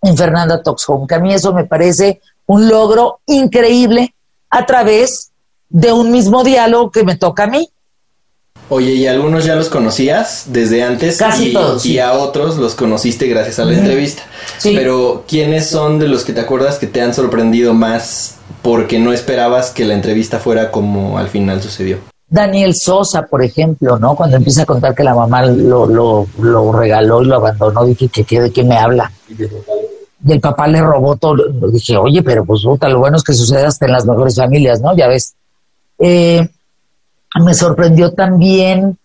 en 0.00 0.16
Fernanda 0.16 0.62
Talks 0.62 0.88
Home, 0.88 1.06
que 1.06 1.14
a 1.14 1.20
mí 1.20 1.34
eso 1.34 1.52
me 1.52 1.64
parece 1.64 2.22
un 2.46 2.66
logro 2.68 3.20
increíble 3.26 4.14
a 4.48 4.64
través 4.64 5.32
de 5.68 5.92
un 5.92 6.10
mismo 6.10 6.44
diálogo 6.44 6.90
que 6.90 7.04
me 7.04 7.16
toca 7.16 7.44
a 7.44 7.48
mí. 7.48 7.70
Oye, 8.70 8.92
¿y 8.92 9.06
algunos 9.06 9.44
ya 9.44 9.54
los 9.54 9.70
conocías 9.70 10.44
desde 10.48 10.82
antes? 10.82 11.16
Casi 11.16 11.50
y, 11.50 11.52
todos. 11.54 11.86
Y 11.86 11.98
a 11.98 12.12
otros 12.12 12.58
los 12.58 12.74
conociste 12.74 13.26
gracias 13.26 13.58
a 13.58 13.64
la 13.64 13.72
entrevista. 13.72 14.22
Sí. 14.58 14.74
Pero, 14.76 15.24
¿quiénes 15.26 15.66
son 15.66 15.98
de 15.98 16.08
los 16.08 16.24
que 16.24 16.34
te 16.34 16.40
acuerdas 16.40 16.78
que 16.78 16.86
te 16.86 17.00
han 17.00 17.14
sorprendido 17.14 17.72
más 17.72 18.36
porque 18.60 18.98
no 18.98 19.12
esperabas 19.12 19.70
que 19.70 19.86
la 19.86 19.94
entrevista 19.94 20.38
fuera 20.38 20.70
como 20.70 21.16
al 21.16 21.28
final 21.28 21.62
sucedió? 21.62 21.98
Daniel 22.28 22.74
Sosa, 22.74 23.22
por 23.22 23.42
ejemplo, 23.42 23.98
¿no? 23.98 24.14
Cuando 24.14 24.36
empieza 24.36 24.62
a 24.62 24.66
contar 24.66 24.94
que 24.94 25.02
la 25.02 25.14
mamá 25.14 25.46
lo, 25.46 25.86
lo, 25.86 26.26
lo 26.38 26.72
regaló 26.72 27.22
y 27.22 27.26
lo 27.26 27.36
abandonó, 27.36 27.86
dije, 27.86 28.08
¿qué, 28.08 28.40
de 28.40 28.50
qué 28.50 28.64
me 28.64 28.76
habla? 28.76 29.10
Y 29.28 30.32
el 30.32 30.40
papá 30.40 30.66
le 30.68 30.82
robó 30.82 31.16
todo. 31.16 31.36
Dije, 31.70 31.96
oye, 31.96 32.22
pero 32.22 32.44
pues 32.44 32.62
puta, 32.62 32.88
lo 32.90 32.98
bueno 32.98 33.16
es 33.16 33.22
que 33.22 33.32
sucede 33.32 33.64
hasta 33.64 33.86
en 33.86 33.92
las 33.92 34.04
mejores 34.04 34.36
familias, 34.36 34.82
¿no? 34.82 34.94
Ya 34.94 35.08
ves. 35.08 35.34
Eh, 35.98 36.46
me 37.40 37.54
sorprendió 37.54 38.12
también, 38.14 38.98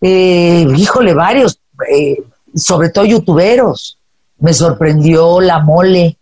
eh, 0.00 0.66
híjole, 0.76 1.14
varios, 1.14 1.60
eh, 1.90 2.22
sobre 2.54 2.90
todo 2.90 3.04
youtuberos. 3.04 3.98
Me 4.38 4.52
sorprendió 4.52 5.40
la 5.40 5.60
mole 5.60 6.16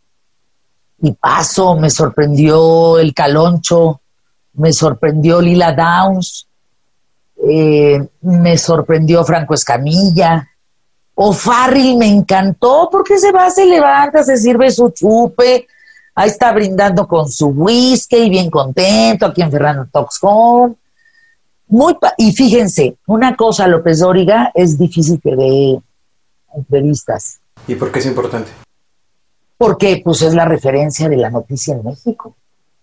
y 1.03 1.13
paso, 1.13 1.77
me 1.77 1.91
sorprendió 1.91 2.99
el 2.99 3.13
caloncho, 3.13 4.01
me 4.55 4.73
sorprendió 4.73 5.41
Lila 5.41 5.73
Downs, 5.73 6.47
eh, 7.49 8.09
me 8.23 8.57
sorprendió 8.57 9.25
Franco 9.25 9.55
Escamilla. 9.55 10.49
O 11.19 11.35
me 11.99 12.09
encantó 12.09 12.91
porque 12.93 13.19
se 13.19 13.33
va, 13.33 13.49
se 13.49 13.65
levanta, 13.65 14.23
se 14.23 14.37
sirve 14.37 14.71
su 14.71 14.91
chupe, 14.91 15.67
ahí 16.15 16.29
está 16.29 16.53
brindando 16.53 17.09
con 17.09 17.31
su 17.31 17.47
whisky 17.49 18.17
y 18.17 18.29
bien 18.29 18.51
contento 18.51 19.25
aquí 19.25 19.41
en 19.41 19.51
Ferrando 19.51 19.87
Talks 19.91 20.19
Home 20.21 20.75
muy 21.69 21.97
y 22.17 22.33
fíjense, 22.33 22.97
una 23.07 23.37
cosa, 23.37 23.67
López 23.67 23.99
Dóriga, 23.99 24.53
es 24.55 24.79
difícil 24.79 25.21
que 25.21 25.35
dé 25.35 25.81
entrevistas. 26.55 27.41
¿Y 27.67 27.75
por 27.75 27.91
qué 27.91 27.99
es 27.99 28.07
importante? 28.07 28.51
Porque 29.59 30.01
pues 30.05 30.23
es 30.23 30.35
la 30.35 30.45
referencia 30.45 31.09
de 31.09 31.17
la 31.17 31.31
noticia 31.31 31.75
en 31.75 31.85
México. 31.85 32.37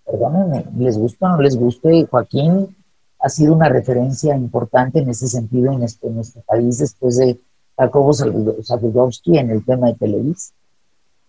Perdónenme, 0.05 0.65
les 0.77 0.97
gusta 0.97 1.27
o 1.27 1.29
no 1.29 1.41
les 1.41 1.55
guste, 1.55 2.07
Joaquín 2.09 2.75
ha 3.23 3.29
sido 3.29 3.53
una 3.55 3.69
referencia 3.69 4.35
importante 4.35 4.99
en 4.99 5.09
ese 5.09 5.29
sentido 5.29 5.71
en, 5.71 5.83
este, 5.83 6.09
nuestro 6.09 6.41
país 6.41 6.79
después 6.79 7.17
de 7.17 7.39
Jacobo 7.77 8.11
Saludowski 8.13 9.37
en 9.37 9.49
el 9.49 9.63
tema 9.63 9.87
de 9.87 9.93
Televisa. 9.93 10.51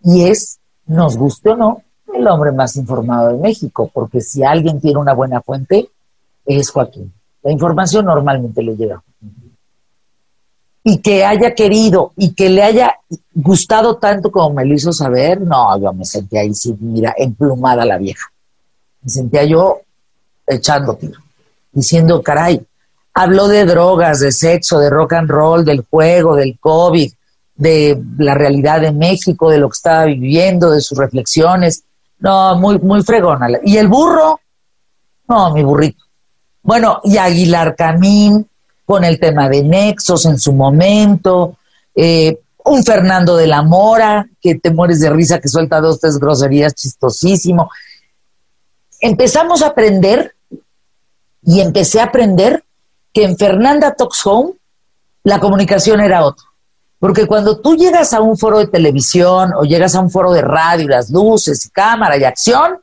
Y 0.02 0.24
es, 0.24 0.58
nos 0.86 1.16
guste 1.16 1.50
o 1.50 1.56
no, 1.56 1.82
el 2.12 2.26
hombre 2.26 2.50
más 2.50 2.74
informado 2.74 3.28
de 3.28 3.38
México, 3.38 3.88
porque 3.94 4.20
si 4.20 4.42
alguien 4.42 4.80
tiene 4.80 4.98
una 4.98 5.14
buena 5.14 5.40
fuente, 5.40 5.88
es 6.44 6.70
Joaquín. 6.70 7.13
La 7.44 7.52
información 7.52 8.06
normalmente 8.06 8.62
le 8.62 8.74
llega. 8.74 9.02
Y 10.82 10.98
que 10.98 11.24
haya 11.24 11.54
querido 11.54 12.12
y 12.16 12.34
que 12.34 12.48
le 12.48 12.62
haya 12.62 12.96
gustado 13.34 13.96
tanto 13.96 14.30
como 14.30 14.54
me 14.54 14.64
lo 14.64 14.74
hizo 14.74 14.92
saber, 14.92 15.40
no, 15.40 15.78
yo 15.80 15.92
me 15.92 16.04
sentía 16.04 16.40
ahí, 16.40 16.54
sí, 16.54 16.74
mira, 16.80 17.14
emplumada 17.16 17.84
la 17.84 17.98
vieja. 17.98 18.30
Me 19.02 19.10
sentía 19.10 19.44
yo 19.44 19.80
echando 20.46 20.94
tiro, 20.94 21.20
diciendo, 21.72 22.22
caray, 22.22 22.64
habló 23.12 23.48
de 23.48 23.64
drogas, 23.64 24.20
de 24.20 24.32
sexo, 24.32 24.78
de 24.78 24.90
rock 24.90 25.14
and 25.14 25.30
roll, 25.30 25.64
del 25.64 25.86
juego, 25.88 26.34
del 26.36 26.58
COVID, 26.58 27.12
de 27.56 28.02
la 28.18 28.34
realidad 28.34 28.80
de 28.80 28.92
México, 28.92 29.50
de 29.50 29.58
lo 29.58 29.68
que 29.68 29.76
estaba 29.76 30.04
viviendo, 30.06 30.70
de 30.70 30.80
sus 30.80 30.98
reflexiones. 30.98 31.84
No, 32.18 32.56
muy, 32.58 32.78
muy 32.78 33.02
fregona. 33.02 33.48
Y 33.64 33.76
el 33.76 33.88
burro, 33.88 34.40
no, 35.28 35.52
mi 35.52 35.62
burrito. 35.62 36.03
Bueno, 36.64 37.02
y 37.04 37.18
Aguilar 37.18 37.76
Camín 37.76 38.48
con 38.86 39.04
el 39.04 39.20
tema 39.20 39.50
de 39.50 39.62
Nexos 39.62 40.24
en 40.24 40.38
su 40.38 40.54
momento, 40.54 41.58
eh, 41.94 42.40
un 42.64 42.82
Fernando 42.82 43.36
de 43.36 43.46
la 43.46 43.62
Mora, 43.62 44.26
que 44.40 44.54
te 44.54 44.70
mueres 44.70 45.00
de 45.00 45.10
risa, 45.10 45.38
que 45.38 45.48
suelta 45.48 45.82
dos, 45.82 46.00
tres 46.00 46.18
groserías, 46.18 46.74
chistosísimo. 46.74 47.70
Empezamos 48.98 49.60
a 49.62 49.68
aprender 49.68 50.34
y 51.42 51.60
empecé 51.60 52.00
a 52.00 52.04
aprender 52.04 52.64
que 53.12 53.24
en 53.24 53.36
Fernanda 53.36 53.94
Talks 53.94 54.26
Home 54.26 54.54
la 55.22 55.40
comunicación 55.40 56.00
era 56.00 56.24
otra. 56.24 56.46
Porque 56.98 57.26
cuando 57.26 57.60
tú 57.60 57.76
llegas 57.76 58.14
a 58.14 58.22
un 58.22 58.38
foro 58.38 58.58
de 58.58 58.68
televisión 58.68 59.52
o 59.54 59.64
llegas 59.64 59.94
a 59.94 60.00
un 60.00 60.10
foro 60.10 60.32
de 60.32 60.40
radio, 60.40 60.88
las 60.88 61.10
luces, 61.10 61.68
cámara 61.70 62.16
y 62.16 62.24
acción, 62.24 62.78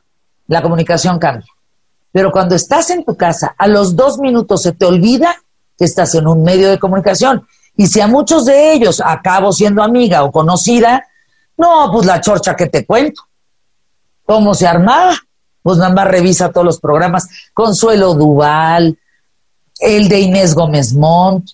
la 0.46 0.62
comunicación 0.62 1.18
cambia. 1.18 1.51
Pero 2.12 2.30
cuando 2.30 2.54
estás 2.54 2.90
en 2.90 3.04
tu 3.04 3.16
casa, 3.16 3.54
a 3.56 3.66
los 3.66 3.96
dos 3.96 4.18
minutos 4.18 4.62
se 4.62 4.72
te 4.72 4.84
olvida 4.84 5.34
que 5.76 5.86
estás 5.86 6.14
en 6.14 6.28
un 6.28 6.42
medio 6.44 6.68
de 6.70 6.78
comunicación. 6.78 7.46
Y 7.76 7.86
si 7.86 8.00
a 8.00 8.06
muchos 8.06 8.44
de 8.44 8.74
ellos 8.74 9.02
acabo 9.04 9.50
siendo 9.50 9.82
amiga 9.82 10.22
o 10.22 10.30
conocida, 10.30 11.06
no, 11.56 11.90
pues 11.90 12.06
la 12.06 12.20
chorcha 12.20 12.54
que 12.54 12.66
te 12.66 12.84
cuento. 12.84 13.22
¿Cómo 14.24 14.54
se 14.54 14.66
armaba? 14.66 15.14
Pues 15.62 15.78
nada 15.78 15.92
más 15.92 16.06
revisa 16.06 16.50
todos 16.50 16.66
los 16.66 16.80
programas. 16.80 17.28
Consuelo 17.54 18.14
Duval, 18.14 18.98
el 19.80 20.08
de 20.08 20.20
Inés 20.20 20.54
Gómez 20.54 20.92
Montt, 20.92 21.50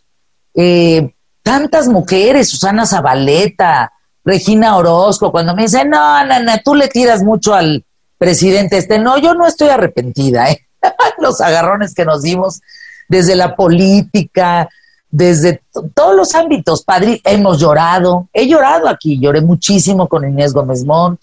eh, 0.54 1.14
tantas 1.42 1.88
mujeres, 1.88 2.48
Susana 2.48 2.84
Zabaleta, 2.84 3.92
Regina 4.24 4.76
Orozco, 4.76 5.30
cuando 5.30 5.54
me 5.54 5.62
dicen, 5.62 5.90
no, 5.90 6.24
Nana, 6.24 6.60
tú 6.62 6.74
le 6.74 6.88
tiras 6.88 7.22
mucho 7.22 7.54
al 7.54 7.84
presidente 8.18 8.76
este. 8.76 8.98
No, 8.98 9.16
yo 9.18 9.34
no 9.34 9.46
estoy 9.46 9.68
arrepentida, 9.68 10.50
¿eh? 10.50 10.66
los 11.18 11.40
agarrones 11.40 11.94
que 11.94 12.04
nos 12.04 12.22
dimos 12.22 12.60
desde 13.08 13.34
la 13.34 13.56
política, 13.56 14.68
desde 15.10 15.62
todos 15.94 16.14
los 16.14 16.34
ámbitos. 16.34 16.84
Padre, 16.84 17.20
hemos 17.24 17.58
llorado, 17.58 18.28
he 18.32 18.46
llorado 18.46 18.88
aquí, 18.88 19.18
lloré 19.18 19.40
muchísimo 19.40 20.08
con 20.08 20.28
Inés 20.28 20.52
Gómez 20.52 20.84
Montt. 20.84 21.22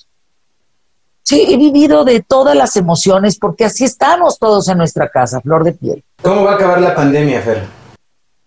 Sí, 1.22 1.48
he 1.50 1.58
vivido 1.58 2.04
de 2.04 2.22
todas 2.22 2.56
las 2.56 2.76
emociones 2.76 3.40
porque 3.40 3.66
así 3.66 3.84
estamos 3.84 4.38
todos 4.38 4.68
en 4.68 4.78
nuestra 4.78 5.10
casa, 5.10 5.42
flor 5.42 5.64
de 5.64 5.72
piel. 5.74 6.04
¿Cómo 6.22 6.44
va 6.44 6.52
a 6.52 6.56
acabar 6.56 6.82
la 6.82 6.94
pandemia, 6.94 7.42
Fer? 7.42 7.64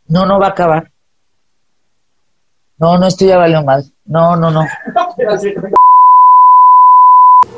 No, 0.07 0.25
no 0.25 0.39
va 0.39 0.47
a 0.47 0.51
acabar. 0.51 0.91
No, 2.79 2.97
no, 2.97 3.09
estoy 3.09 3.29
ya 3.29 3.37
valió 3.37 3.65
mal. 3.65 3.85
No, 4.05 4.37
no, 4.37 4.53
no. 4.53 4.61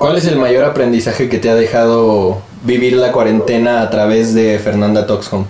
¿Cuál 0.00 0.16
es 0.16 0.24
el 0.24 0.38
mayor 0.38 0.64
aprendizaje 0.64 1.28
que 1.28 1.38
te 1.38 1.50
ha 1.50 1.54
dejado 1.54 2.40
vivir 2.62 2.94
la 2.94 3.12
cuarentena 3.12 3.82
a 3.82 3.90
través 3.90 4.32
de 4.32 4.58
Fernanda 4.58 5.06
Toxhome? 5.06 5.44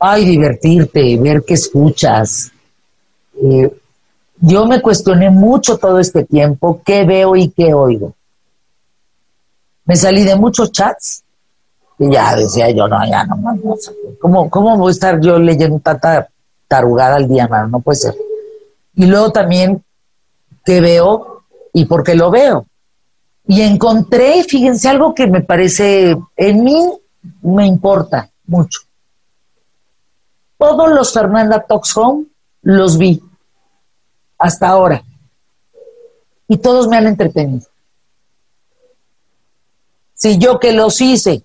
Ay, 0.00 0.24
divertirte, 0.24 1.16
ver 1.16 1.44
qué 1.46 1.54
escuchas. 1.54 2.50
Eh, 3.40 3.72
yo 4.40 4.66
me 4.66 4.82
cuestioné 4.82 5.30
mucho 5.30 5.78
todo 5.78 6.00
este 6.00 6.24
tiempo 6.24 6.82
qué 6.84 7.04
veo 7.04 7.36
y 7.36 7.50
qué 7.50 7.72
oigo. 7.72 8.14
Me 9.84 9.94
salí 9.94 10.24
de 10.24 10.34
muchos 10.34 10.72
chats 10.72 11.22
y 12.00 12.10
ya 12.10 12.34
decía 12.34 12.68
yo, 12.70 12.88
no, 12.88 12.98
ya 13.08 13.24
no, 13.26 13.36
no, 13.36 13.54
no 13.62 13.76
¿Cómo, 14.20 14.50
¿Cómo 14.50 14.76
voy 14.76 14.88
a 14.88 14.90
estar 14.90 15.20
yo 15.20 15.38
leyendo 15.38 15.78
tanta 15.78 16.28
tarugada 16.66 17.14
al 17.14 17.28
día, 17.28 17.46
mano? 17.46 17.68
No 17.68 17.78
puede 17.78 18.00
ser. 18.00 18.16
Y 18.96 19.06
luego 19.06 19.30
también 19.30 19.84
qué 20.64 20.80
veo 20.80 21.44
y 21.72 21.84
por 21.84 22.02
qué 22.02 22.16
lo 22.16 22.32
veo. 22.32 22.66
Y 23.46 23.62
encontré, 23.62 24.44
fíjense, 24.44 24.88
algo 24.88 25.14
que 25.14 25.26
me 25.26 25.40
parece, 25.40 26.16
en 26.36 26.64
mí 26.64 26.92
me 27.42 27.66
importa 27.66 28.30
mucho. 28.46 28.80
Todos 30.56 30.90
los 30.90 31.12
Fernanda 31.12 31.64
Talks 31.66 31.96
Home 31.96 32.26
los 32.62 32.96
vi 32.96 33.22
hasta 34.38 34.68
ahora. 34.68 35.02
Y 36.48 36.56
todos 36.58 36.86
me 36.86 36.96
han 36.96 37.06
entretenido. 37.06 37.66
Si 40.14 40.38
yo 40.38 40.60
que 40.60 40.72
los 40.72 41.00
hice, 41.00 41.42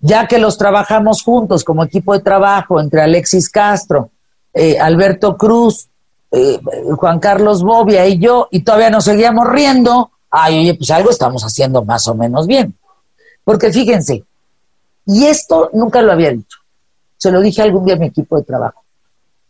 ya 0.00 0.26
que 0.26 0.38
los 0.38 0.58
trabajamos 0.58 1.22
juntos 1.22 1.62
como 1.64 1.84
equipo 1.84 2.14
de 2.14 2.20
trabajo 2.20 2.80
entre 2.80 3.02
Alexis 3.02 3.48
Castro, 3.48 4.10
eh, 4.52 4.78
Alberto 4.78 5.36
Cruz, 5.36 5.88
eh, 6.30 6.60
Juan 6.96 7.20
Carlos 7.20 7.62
Bobia 7.62 8.06
y 8.06 8.18
yo, 8.18 8.48
y 8.50 8.60
todavía 8.60 8.90
nos 8.90 9.04
seguíamos 9.04 9.46
riendo, 9.48 10.10
ay, 10.30 10.60
oye, 10.60 10.74
pues 10.74 10.90
algo 10.90 11.10
estamos 11.10 11.42
haciendo 11.42 11.84
más 11.84 12.06
o 12.08 12.14
menos 12.14 12.46
bien. 12.46 12.74
Porque 13.44 13.72
fíjense, 13.72 14.24
y 15.06 15.24
esto 15.24 15.70
nunca 15.72 16.02
lo 16.02 16.12
había 16.12 16.30
dicho, 16.30 16.58
se 17.16 17.30
lo 17.30 17.40
dije 17.40 17.62
algún 17.62 17.84
día 17.84 17.94
a 17.94 17.98
mi 17.98 18.06
equipo 18.06 18.36
de 18.36 18.44
trabajo. 18.44 18.84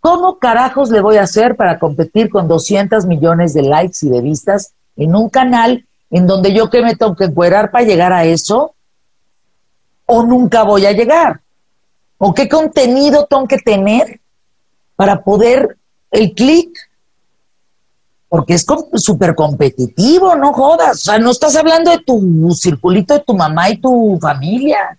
¿Cómo 0.01 0.39
carajos 0.39 0.91
le 0.91 1.01
voy 1.01 1.17
a 1.17 1.23
hacer 1.23 1.57
para 1.57 1.79
competir 1.79 2.31
con 2.31 2.47
200 2.47 3.07
millones 3.07 3.55
de 3.55 3.63
likes 3.63 3.99
y 4.03 4.09
de 4.09 4.21
vistas 4.21 4.73
en 4.97 5.17
un 5.17 5.29
canal 5.29 5.85
en 6.11 6.27
donde 6.27 6.55
yo 6.55 6.71
que 6.71 6.83
me 6.83 6.95
tengo 6.95 7.17
que 7.17 7.25
encuerar 7.25 7.71
para 7.71 7.85
llegar 7.85 8.13
a 8.13 8.25
eso? 8.25 8.75
¿O 10.07 10.23
nunca 10.23 10.63
voy 10.63 10.87
a 10.87 10.93
llegar? 10.93 11.41
¿O 12.19 12.33
qué 12.33 12.49
contenido 12.49 13.27
tengo 13.27 13.47
que 13.47 13.59
tener 13.59 14.21
para 14.97 15.23
poder 15.23 15.77
el 16.11 16.35
clic? 16.35 16.88
Porque 18.29 18.55
es 18.55 18.67
súper 18.97 19.35
competitivo, 19.35 20.37
no 20.37 20.53
jodas. 20.53 20.99
O 20.99 21.05
sea, 21.05 21.19
no 21.19 21.31
estás 21.31 21.57
hablando 21.57 21.91
de 21.91 21.99
tu 21.99 22.55
circulito 22.55 23.15
de 23.15 23.21
tu 23.21 23.35
mamá 23.35 23.71
y 23.71 23.81
tu 23.81 24.19
familia. 24.21 24.99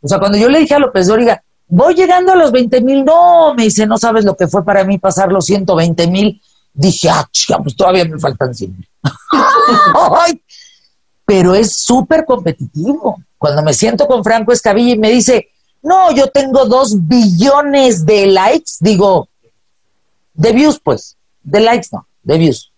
O 0.00 0.08
sea, 0.08 0.18
cuando 0.18 0.38
yo 0.38 0.48
le 0.48 0.60
dije 0.60 0.74
a 0.74 0.78
López 0.78 1.06
Dóriga, 1.06 1.42
voy 1.66 1.94
llegando 1.94 2.32
a 2.32 2.36
los 2.36 2.50
20 2.50 2.80
mil, 2.80 3.04
no, 3.04 3.54
me 3.54 3.64
dice, 3.64 3.86
no 3.86 3.98
sabes 3.98 4.24
lo 4.24 4.36
que 4.36 4.48
fue 4.48 4.64
para 4.64 4.84
mí 4.84 4.98
pasar 4.98 5.30
los 5.30 5.44
120 5.44 6.06
mil. 6.06 6.40
Dije, 6.72 7.10
ah, 7.10 7.28
chica, 7.30 7.58
pues 7.58 7.76
todavía 7.76 8.06
me 8.06 8.18
faltan 8.18 8.54
100 8.54 8.72
mil. 8.72 8.88
Pero 11.26 11.54
es 11.54 11.76
súper 11.76 12.24
competitivo. 12.24 13.20
Cuando 13.36 13.62
me 13.62 13.74
siento 13.74 14.06
con 14.06 14.24
Franco 14.24 14.52
Escabilla 14.52 14.94
y 14.94 14.98
me 14.98 15.10
dice, 15.10 15.50
no, 15.82 16.10
yo 16.12 16.28
tengo 16.28 16.64
dos 16.64 17.06
billones 17.06 18.06
de 18.06 18.28
likes, 18.28 18.72
digo, 18.80 19.28
de 20.32 20.52
views, 20.52 20.80
pues 20.82 21.17
de 21.50 21.60
likes 21.60 21.88
no, 21.92 22.06
de 22.22 22.38
views. 22.38 22.72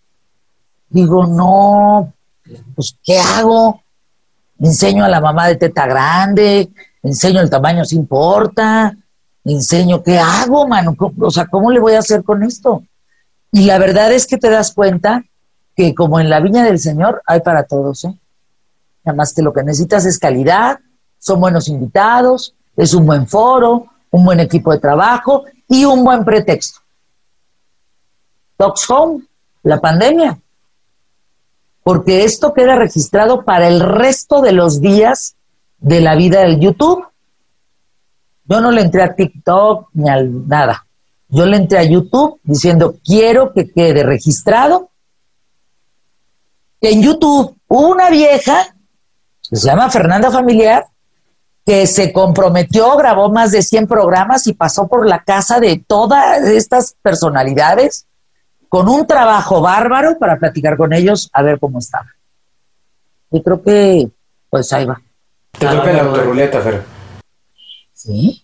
Digo, 0.89 1.25
no, 1.25 2.13
pues, 2.75 2.97
¿qué 3.03 3.19
hago? 3.19 3.81
enseño 4.61 5.03
a 5.03 5.09
la 5.09 5.19
mamá 5.19 5.47
de 5.47 5.55
teta 5.55 5.87
grande, 5.87 6.69
enseño 7.01 7.41
el 7.41 7.49
tamaño 7.49 7.83
si 7.83 7.95
importa, 7.95 8.95
enseño 9.43 10.03
qué 10.03 10.19
hago, 10.19 10.67
mano, 10.67 10.95
o 11.19 11.31
sea, 11.31 11.47
¿cómo 11.47 11.71
le 11.71 11.79
voy 11.79 11.93
a 11.93 11.99
hacer 11.99 12.23
con 12.23 12.43
esto? 12.43 12.83
Y 13.51 13.65
la 13.65 13.79
verdad 13.79 14.11
es 14.13 14.27
que 14.27 14.37
te 14.37 14.49
das 14.49 14.71
cuenta 14.71 15.23
que 15.75 15.95
como 15.95 16.19
en 16.19 16.29
la 16.29 16.39
viña 16.39 16.63
del 16.63 16.79
Señor 16.79 17.21
hay 17.25 17.41
para 17.41 17.63
todos, 17.63 18.05
¿eh? 18.05 18.13
Nada 19.03 19.15
más 19.15 19.33
que 19.33 19.41
lo 19.41 19.51
que 19.51 19.63
necesitas 19.63 20.05
es 20.05 20.19
calidad, 20.19 20.79
son 21.17 21.41
buenos 21.41 21.67
invitados, 21.67 22.53
es 22.77 22.93
un 22.93 23.07
buen 23.07 23.27
foro, 23.27 23.87
un 24.11 24.23
buen 24.23 24.39
equipo 24.39 24.71
de 24.71 24.79
trabajo 24.79 25.45
y 25.67 25.85
un 25.85 26.03
buen 26.03 26.23
pretexto. 26.23 26.81
Talks 28.61 28.87
Home, 28.91 29.23
la 29.63 29.81
pandemia. 29.81 30.39
Porque 31.81 32.25
esto 32.25 32.53
queda 32.53 32.75
registrado 32.75 33.43
para 33.43 33.67
el 33.67 33.79
resto 33.79 34.39
de 34.41 34.51
los 34.51 34.81
días 34.81 35.35
de 35.79 35.99
la 35.99 36.15
vida 36.15 36.41
del 36.41 36.59
YouTube. 36.59 37.03
Yo 38.45 38.61
no 38.61 38.69
le 38.69 38.81
entré 38.81 39.01
a 39.01 39.15
TikTok 39.15 39.89
ni 39.93 40.07
a 40.07 40.21
nada. 40.21 40.85
Yo 41.29 41.47
le 41.47 41.57
entré 41.57 41.79
a 41.79 41.83
YouTube 41.83 42.39
diciendo, 42.43 42.97
quiero 43.03 43.51
que 43.51 43.71
quede 43.71 44.03
registrado 44.03 44.91
en 46.81 47.01
YouTube 47.01 47.57
una 47.67 48.11
vieja, 48.11 48.75
que 49.49 49.55
se 49.55 49.65
llama 49.65 49.89
Fernanda 49.89 50.29
Familiar, 50.29 50.85
que 51.65 51.87
se 51.87 52.13
comprometió, 52.13 52.95
grabó 52.95 53.31
más 53.31 53.49
de 53.49 53.63
100 53.63 53.87
programas 53.87 54.45
y 54.45 54.53
pasó 54.53 54.87
por 54.87 55.07
la 55.07 55.23
casa 55.23 55.59
de 55.59 55.83
todas 55.87 56.43
estas 56.43 56.95
personalidades 57.01 58.05
con 58.71 58.87
un 58.87 59.05
trabajo 59.05 59.59
bárbaro 59.59 60.17
para 60.17 60.39
platicar 60.39 60.77
con 60.77 60.93
ellos 60.93 61.29
a 61.33 61.43
ver 61.43 61.59
cómo 61.59 61.79
estaba. 61.79 62.07
Y 63.29 63.43
creo 63.43 63.61
que, 63.61 64.09
pues 64.49 64.71
ahí 64.71 64.85
va. 64.85 65.01
Te 65.51 65.67
toca 65.67 65.91
la 65.91 66.03
autorruleta, 66.03 66.61
Fer. 66.61 66.81
Sí. 67.91 68.41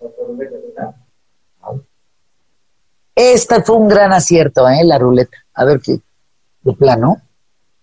Esta 3.15 3.63
fue 3.63 3.77
un 3.77 3.87
gran 3.87 4.11
acierto, 4.11 4.67
¿eh? 4.67 4.83
La 4.83 4.99
ruleta. 4.99 5.37
A 5.53 5.63
ver 5.63 5.79
qué, 5.79 6.01
de 6.61 6.73
plano. 6.73 7.21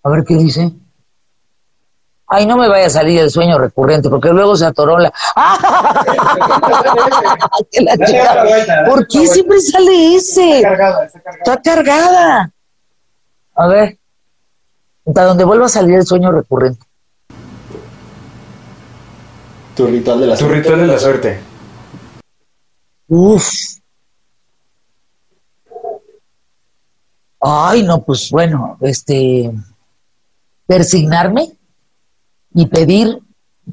A 0.02 0.10
ver 0.10 0.22
qué 0.24 0.34
dice. 0.36 0.70
Ay, 2.26 2.46
no 2.46 2.56
me 2.56 2.68
vaya 2.68 2.86
a 2.86 2.90
salir 2.90 3.20
el 3.20 3.30
sueño 3.30 3.58
recurrente, 3.58 4.08
porque 4.08 4.30
luego 4.30 4.56
se 4.56 4.64
atoró 4.64 4.98
la. 4.98 5.12
¿Por 8.88 9.06
qué 9.06 9.26
siempre 9.26 9.60
sale 9.60 10.16
ese? 10.16 10.56
Está 10.56 10.70
cargada, 10.70 11.04
está 11.04 11.62
cargada. 11.62 12.50
A 13.54 13.66
ver. 13.66 13.98
Hasta 15.06 15.24
donde 15.24 15.44
vuelva 15.44 15.66
a 15.66 15.68
salir 15.68 15.96
el 15.96 16.06
sueño 16.06 16.32
recurrente. 16.32 16.86
Tu 19.76 19.86
ritual 19.86 20.20
de 20.20 20.26
la 20.26 20.36
suerte. 20.36 20.56
Tu 20.56 20.62
ritual 20.62 20.80
de 20.80 20.86
la 20.86 20.98
suerte. 20.98 21.40
Uf. 23.08 23.50
Ay, 27.40 27.82
no, 27.82 28.02
pues 28.02 28.30
bueno, 28.30 28.78
este. 28.80 29.52
Persignarme 30.66 31.52
y 32.54 32.66
pedir 32.66 33.18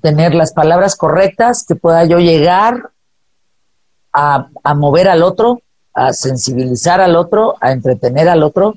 tener 0.01 0.33
las 0.33 0.53
palabras 0.53 0.95
correctas, 0.95 1.65
que 1.65 1.75
pueda 1.75 2.05
yo 2.05 2.19
llegar 2.19 2.91
a, 4.13 4.49
mover 4.75 5.07
al 5.07 5.23
otro 5.23 5.61
a 5.93 6.13
sensibilizar 6.13 7.01
al 7.01 7.15
otro, 7.15 7.55
a 7.59 7.71
entretener 7.71 8.29
al 8.29 8.43
otro 8.43 8.75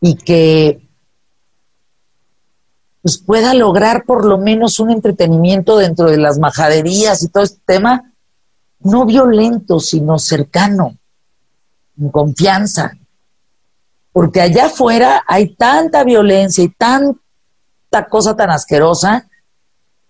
y 0.00 0.16
que 0.16 0.80
pues 3.02 3.18
pueda 3.18 3.52
lograr 3.52 4.04
por 4.04 4.24
lo 4.24 4.38
menos 4.38 4.80
un 4.80 4.90
entretenimiento 4.90 5.76
dentro 5.76 6.10
de 6.10 6.18
las 6.18 6.38
majaderías 6.38 7.22
y 7.22 7.28
todo 7.28 7.42
este 7.42 7.60
tema, 7.66 8.12
no 8.80 9.04
violento, 9.04 9.80
sino 9.80 10.18
cercano, 10.18 10.96
en 11.98 12.10
confianza. 12.10 12.92
Porque 14.12 14.40
allá 14.40 14.66
afuera 14.66 15.24
hay 15.26 15.54
tanta 15.54 16.04
violencia 16.04 16.62
y 16.62 16.68
tanta 17.92 18.08
cosa 18.08 18.34
tan 18.34 18.50
asquerosa 18.50 19.28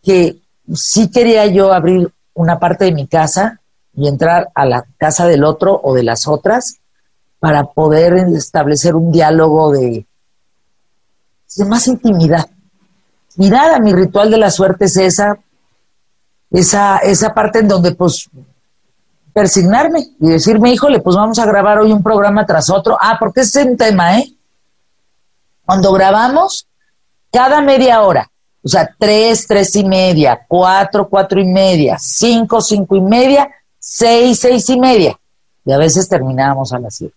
que 0.03 0.41
sí 0.73 1.11
quería 1.11 1.47
yo 1.47 1.73
abrir 1.73 2.13
una 2.35 2.59
parte 2.59 2.85
de 2.85 2.93
mi 2.93 3.09
casa 3.09 3.61
y 3.95 4.09
entrar 4.09 4.51
a 4.55 4.65
la 4.65 4.85
casa 4.97 5.27
del 5.27 5.45
otro 5.45 5.79
o 5.83 5.93
de 5.93 6.05
las 6.05 6.29
otras 6.29 6.77
para 7.41 7.65
poder 7.65 8.15
establecer 8.37 8.95
un 8.95 9.11
diálogo 9.11 9.73
de, 9.73 10.07
de 11.57 11.65
más 11.65 11.89
intimidad. 11.89 12.49
Mirar 13.37 13.75
a 13.75 13.81
mi 13.81 13.93
ritual 13.93 14.31
de 14.31 14.39
la 14.39 14.51
suerte 14.51 14.85
es 14.85 14.97
esa, 14.97 15.39
esa, 16.51 16.99
esa 16.99 17.35
parte 17.35 17.59
en 17.59 17.69
donde 17.69 17.93
pues 17.97 18.31
persignarme 19.33 20.15
y 20.21 20.29
decirme, 20.29 20.73
híjole, 20.73 21.01
pues 21.01 21.17
vamos 21.17 21.39
a 21.41 21.47
grabar 21.47 21.79
hoy 21.79 21.91
un 21.91 22.03
programa 22.03 22.47
tras 22.47 22.71
otro. 22.71 22.97
Ah, 23.01 23.17
porque 23.19 23.41
es 23.41 23.55
un 23.57 23.77
tema, 23.77 24.19
¿eh? 24.19 24.33
Cuando 25.65 25.93
grabamos, 25.93 26.69
cada 27.33 27.63
media 27.63 28.03
hora, 28.03 28.31
o 28.63 28.69
sea, 28.69 28.95
tres, 28.97 29.47
tres 29.47 29.75
y 29.77 29.85
media, 29.85 30.45
cuatro, 30.47 31.09
cuatro 31.09 31.41
y 31.41 31.47
media, 31.47 31.99
cinco, 31.99 32.61
cinco 32.61 32.95
y 32.95 33.01
media, 33.01 33.51
seis, 33.79 34.39
seis 34.39 34.69
y 34.71 34.79
media. 34.79 35.19
Y 35.65 35.73
a 35.73 35.79
veces 35.79 36.09
terminábamos 36.09 36.73
a 36.73 36.79
las 36.79 36.95
siete. 36.95 37.15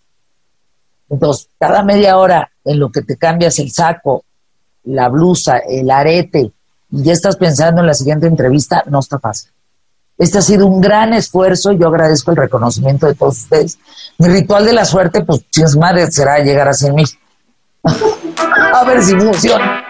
Entonces, 1.10 1.50
cada 1.60 1.84
media 1.84 2.18
hora 2.18 2.50
en 2.64 2.80
lo 2.80 2.92
que 2.92 3.02
te 3.02 3.18
cambias 3.18 3.60
el 3.60 3.72
saco, 3.72 4.24
la 4.86 5.10
blusa, 5.10 5.58
el 5.58 5.90
arete, 5.92 6.52
y 6.92 7.04
ya 7.04 7.14
estás 7.14 7.36
pensando 7.36 7.82
en 7.82 7.88
la 7.88 7.94
siguiente 7.94 8.28
entrevista, 8.28 8.84
no 8.88 9.00
está 9.00 9.20
fácil. 9.20 9.52
Este 10.18 10.38
ha 10.38 10.42
sido 10.42 10.66
un 10.66 10.80
gran 10.80 11.14
esfuerzo, 11.14 11.74
yo 11.74 11.88
agradezco 11.88 12.32
el 12.32 12.38
reconocimiento 12.38 13.06
de 13.06 13.16
todos 13.16 13.40
ustedes. 13.40 13.78
Mi 14.18 14.30
ritual 14.30 14.66
de 14.66 14.74
la 14.74 14.86
suerte, 14.86 15.24
pues, 15.24 15.42
si 15.52 15.62
es 15.62 15.76
madre, 15.76 16.10
será 16.10 16.40
llegar 16.40 16.70
a 16.70 16.74
100 16.74 16.96
mil. 16.96 17.08
a 18.74 18.84
ver 18.86 19.02
si 19.02 19.16
funciona. 19.16 19.86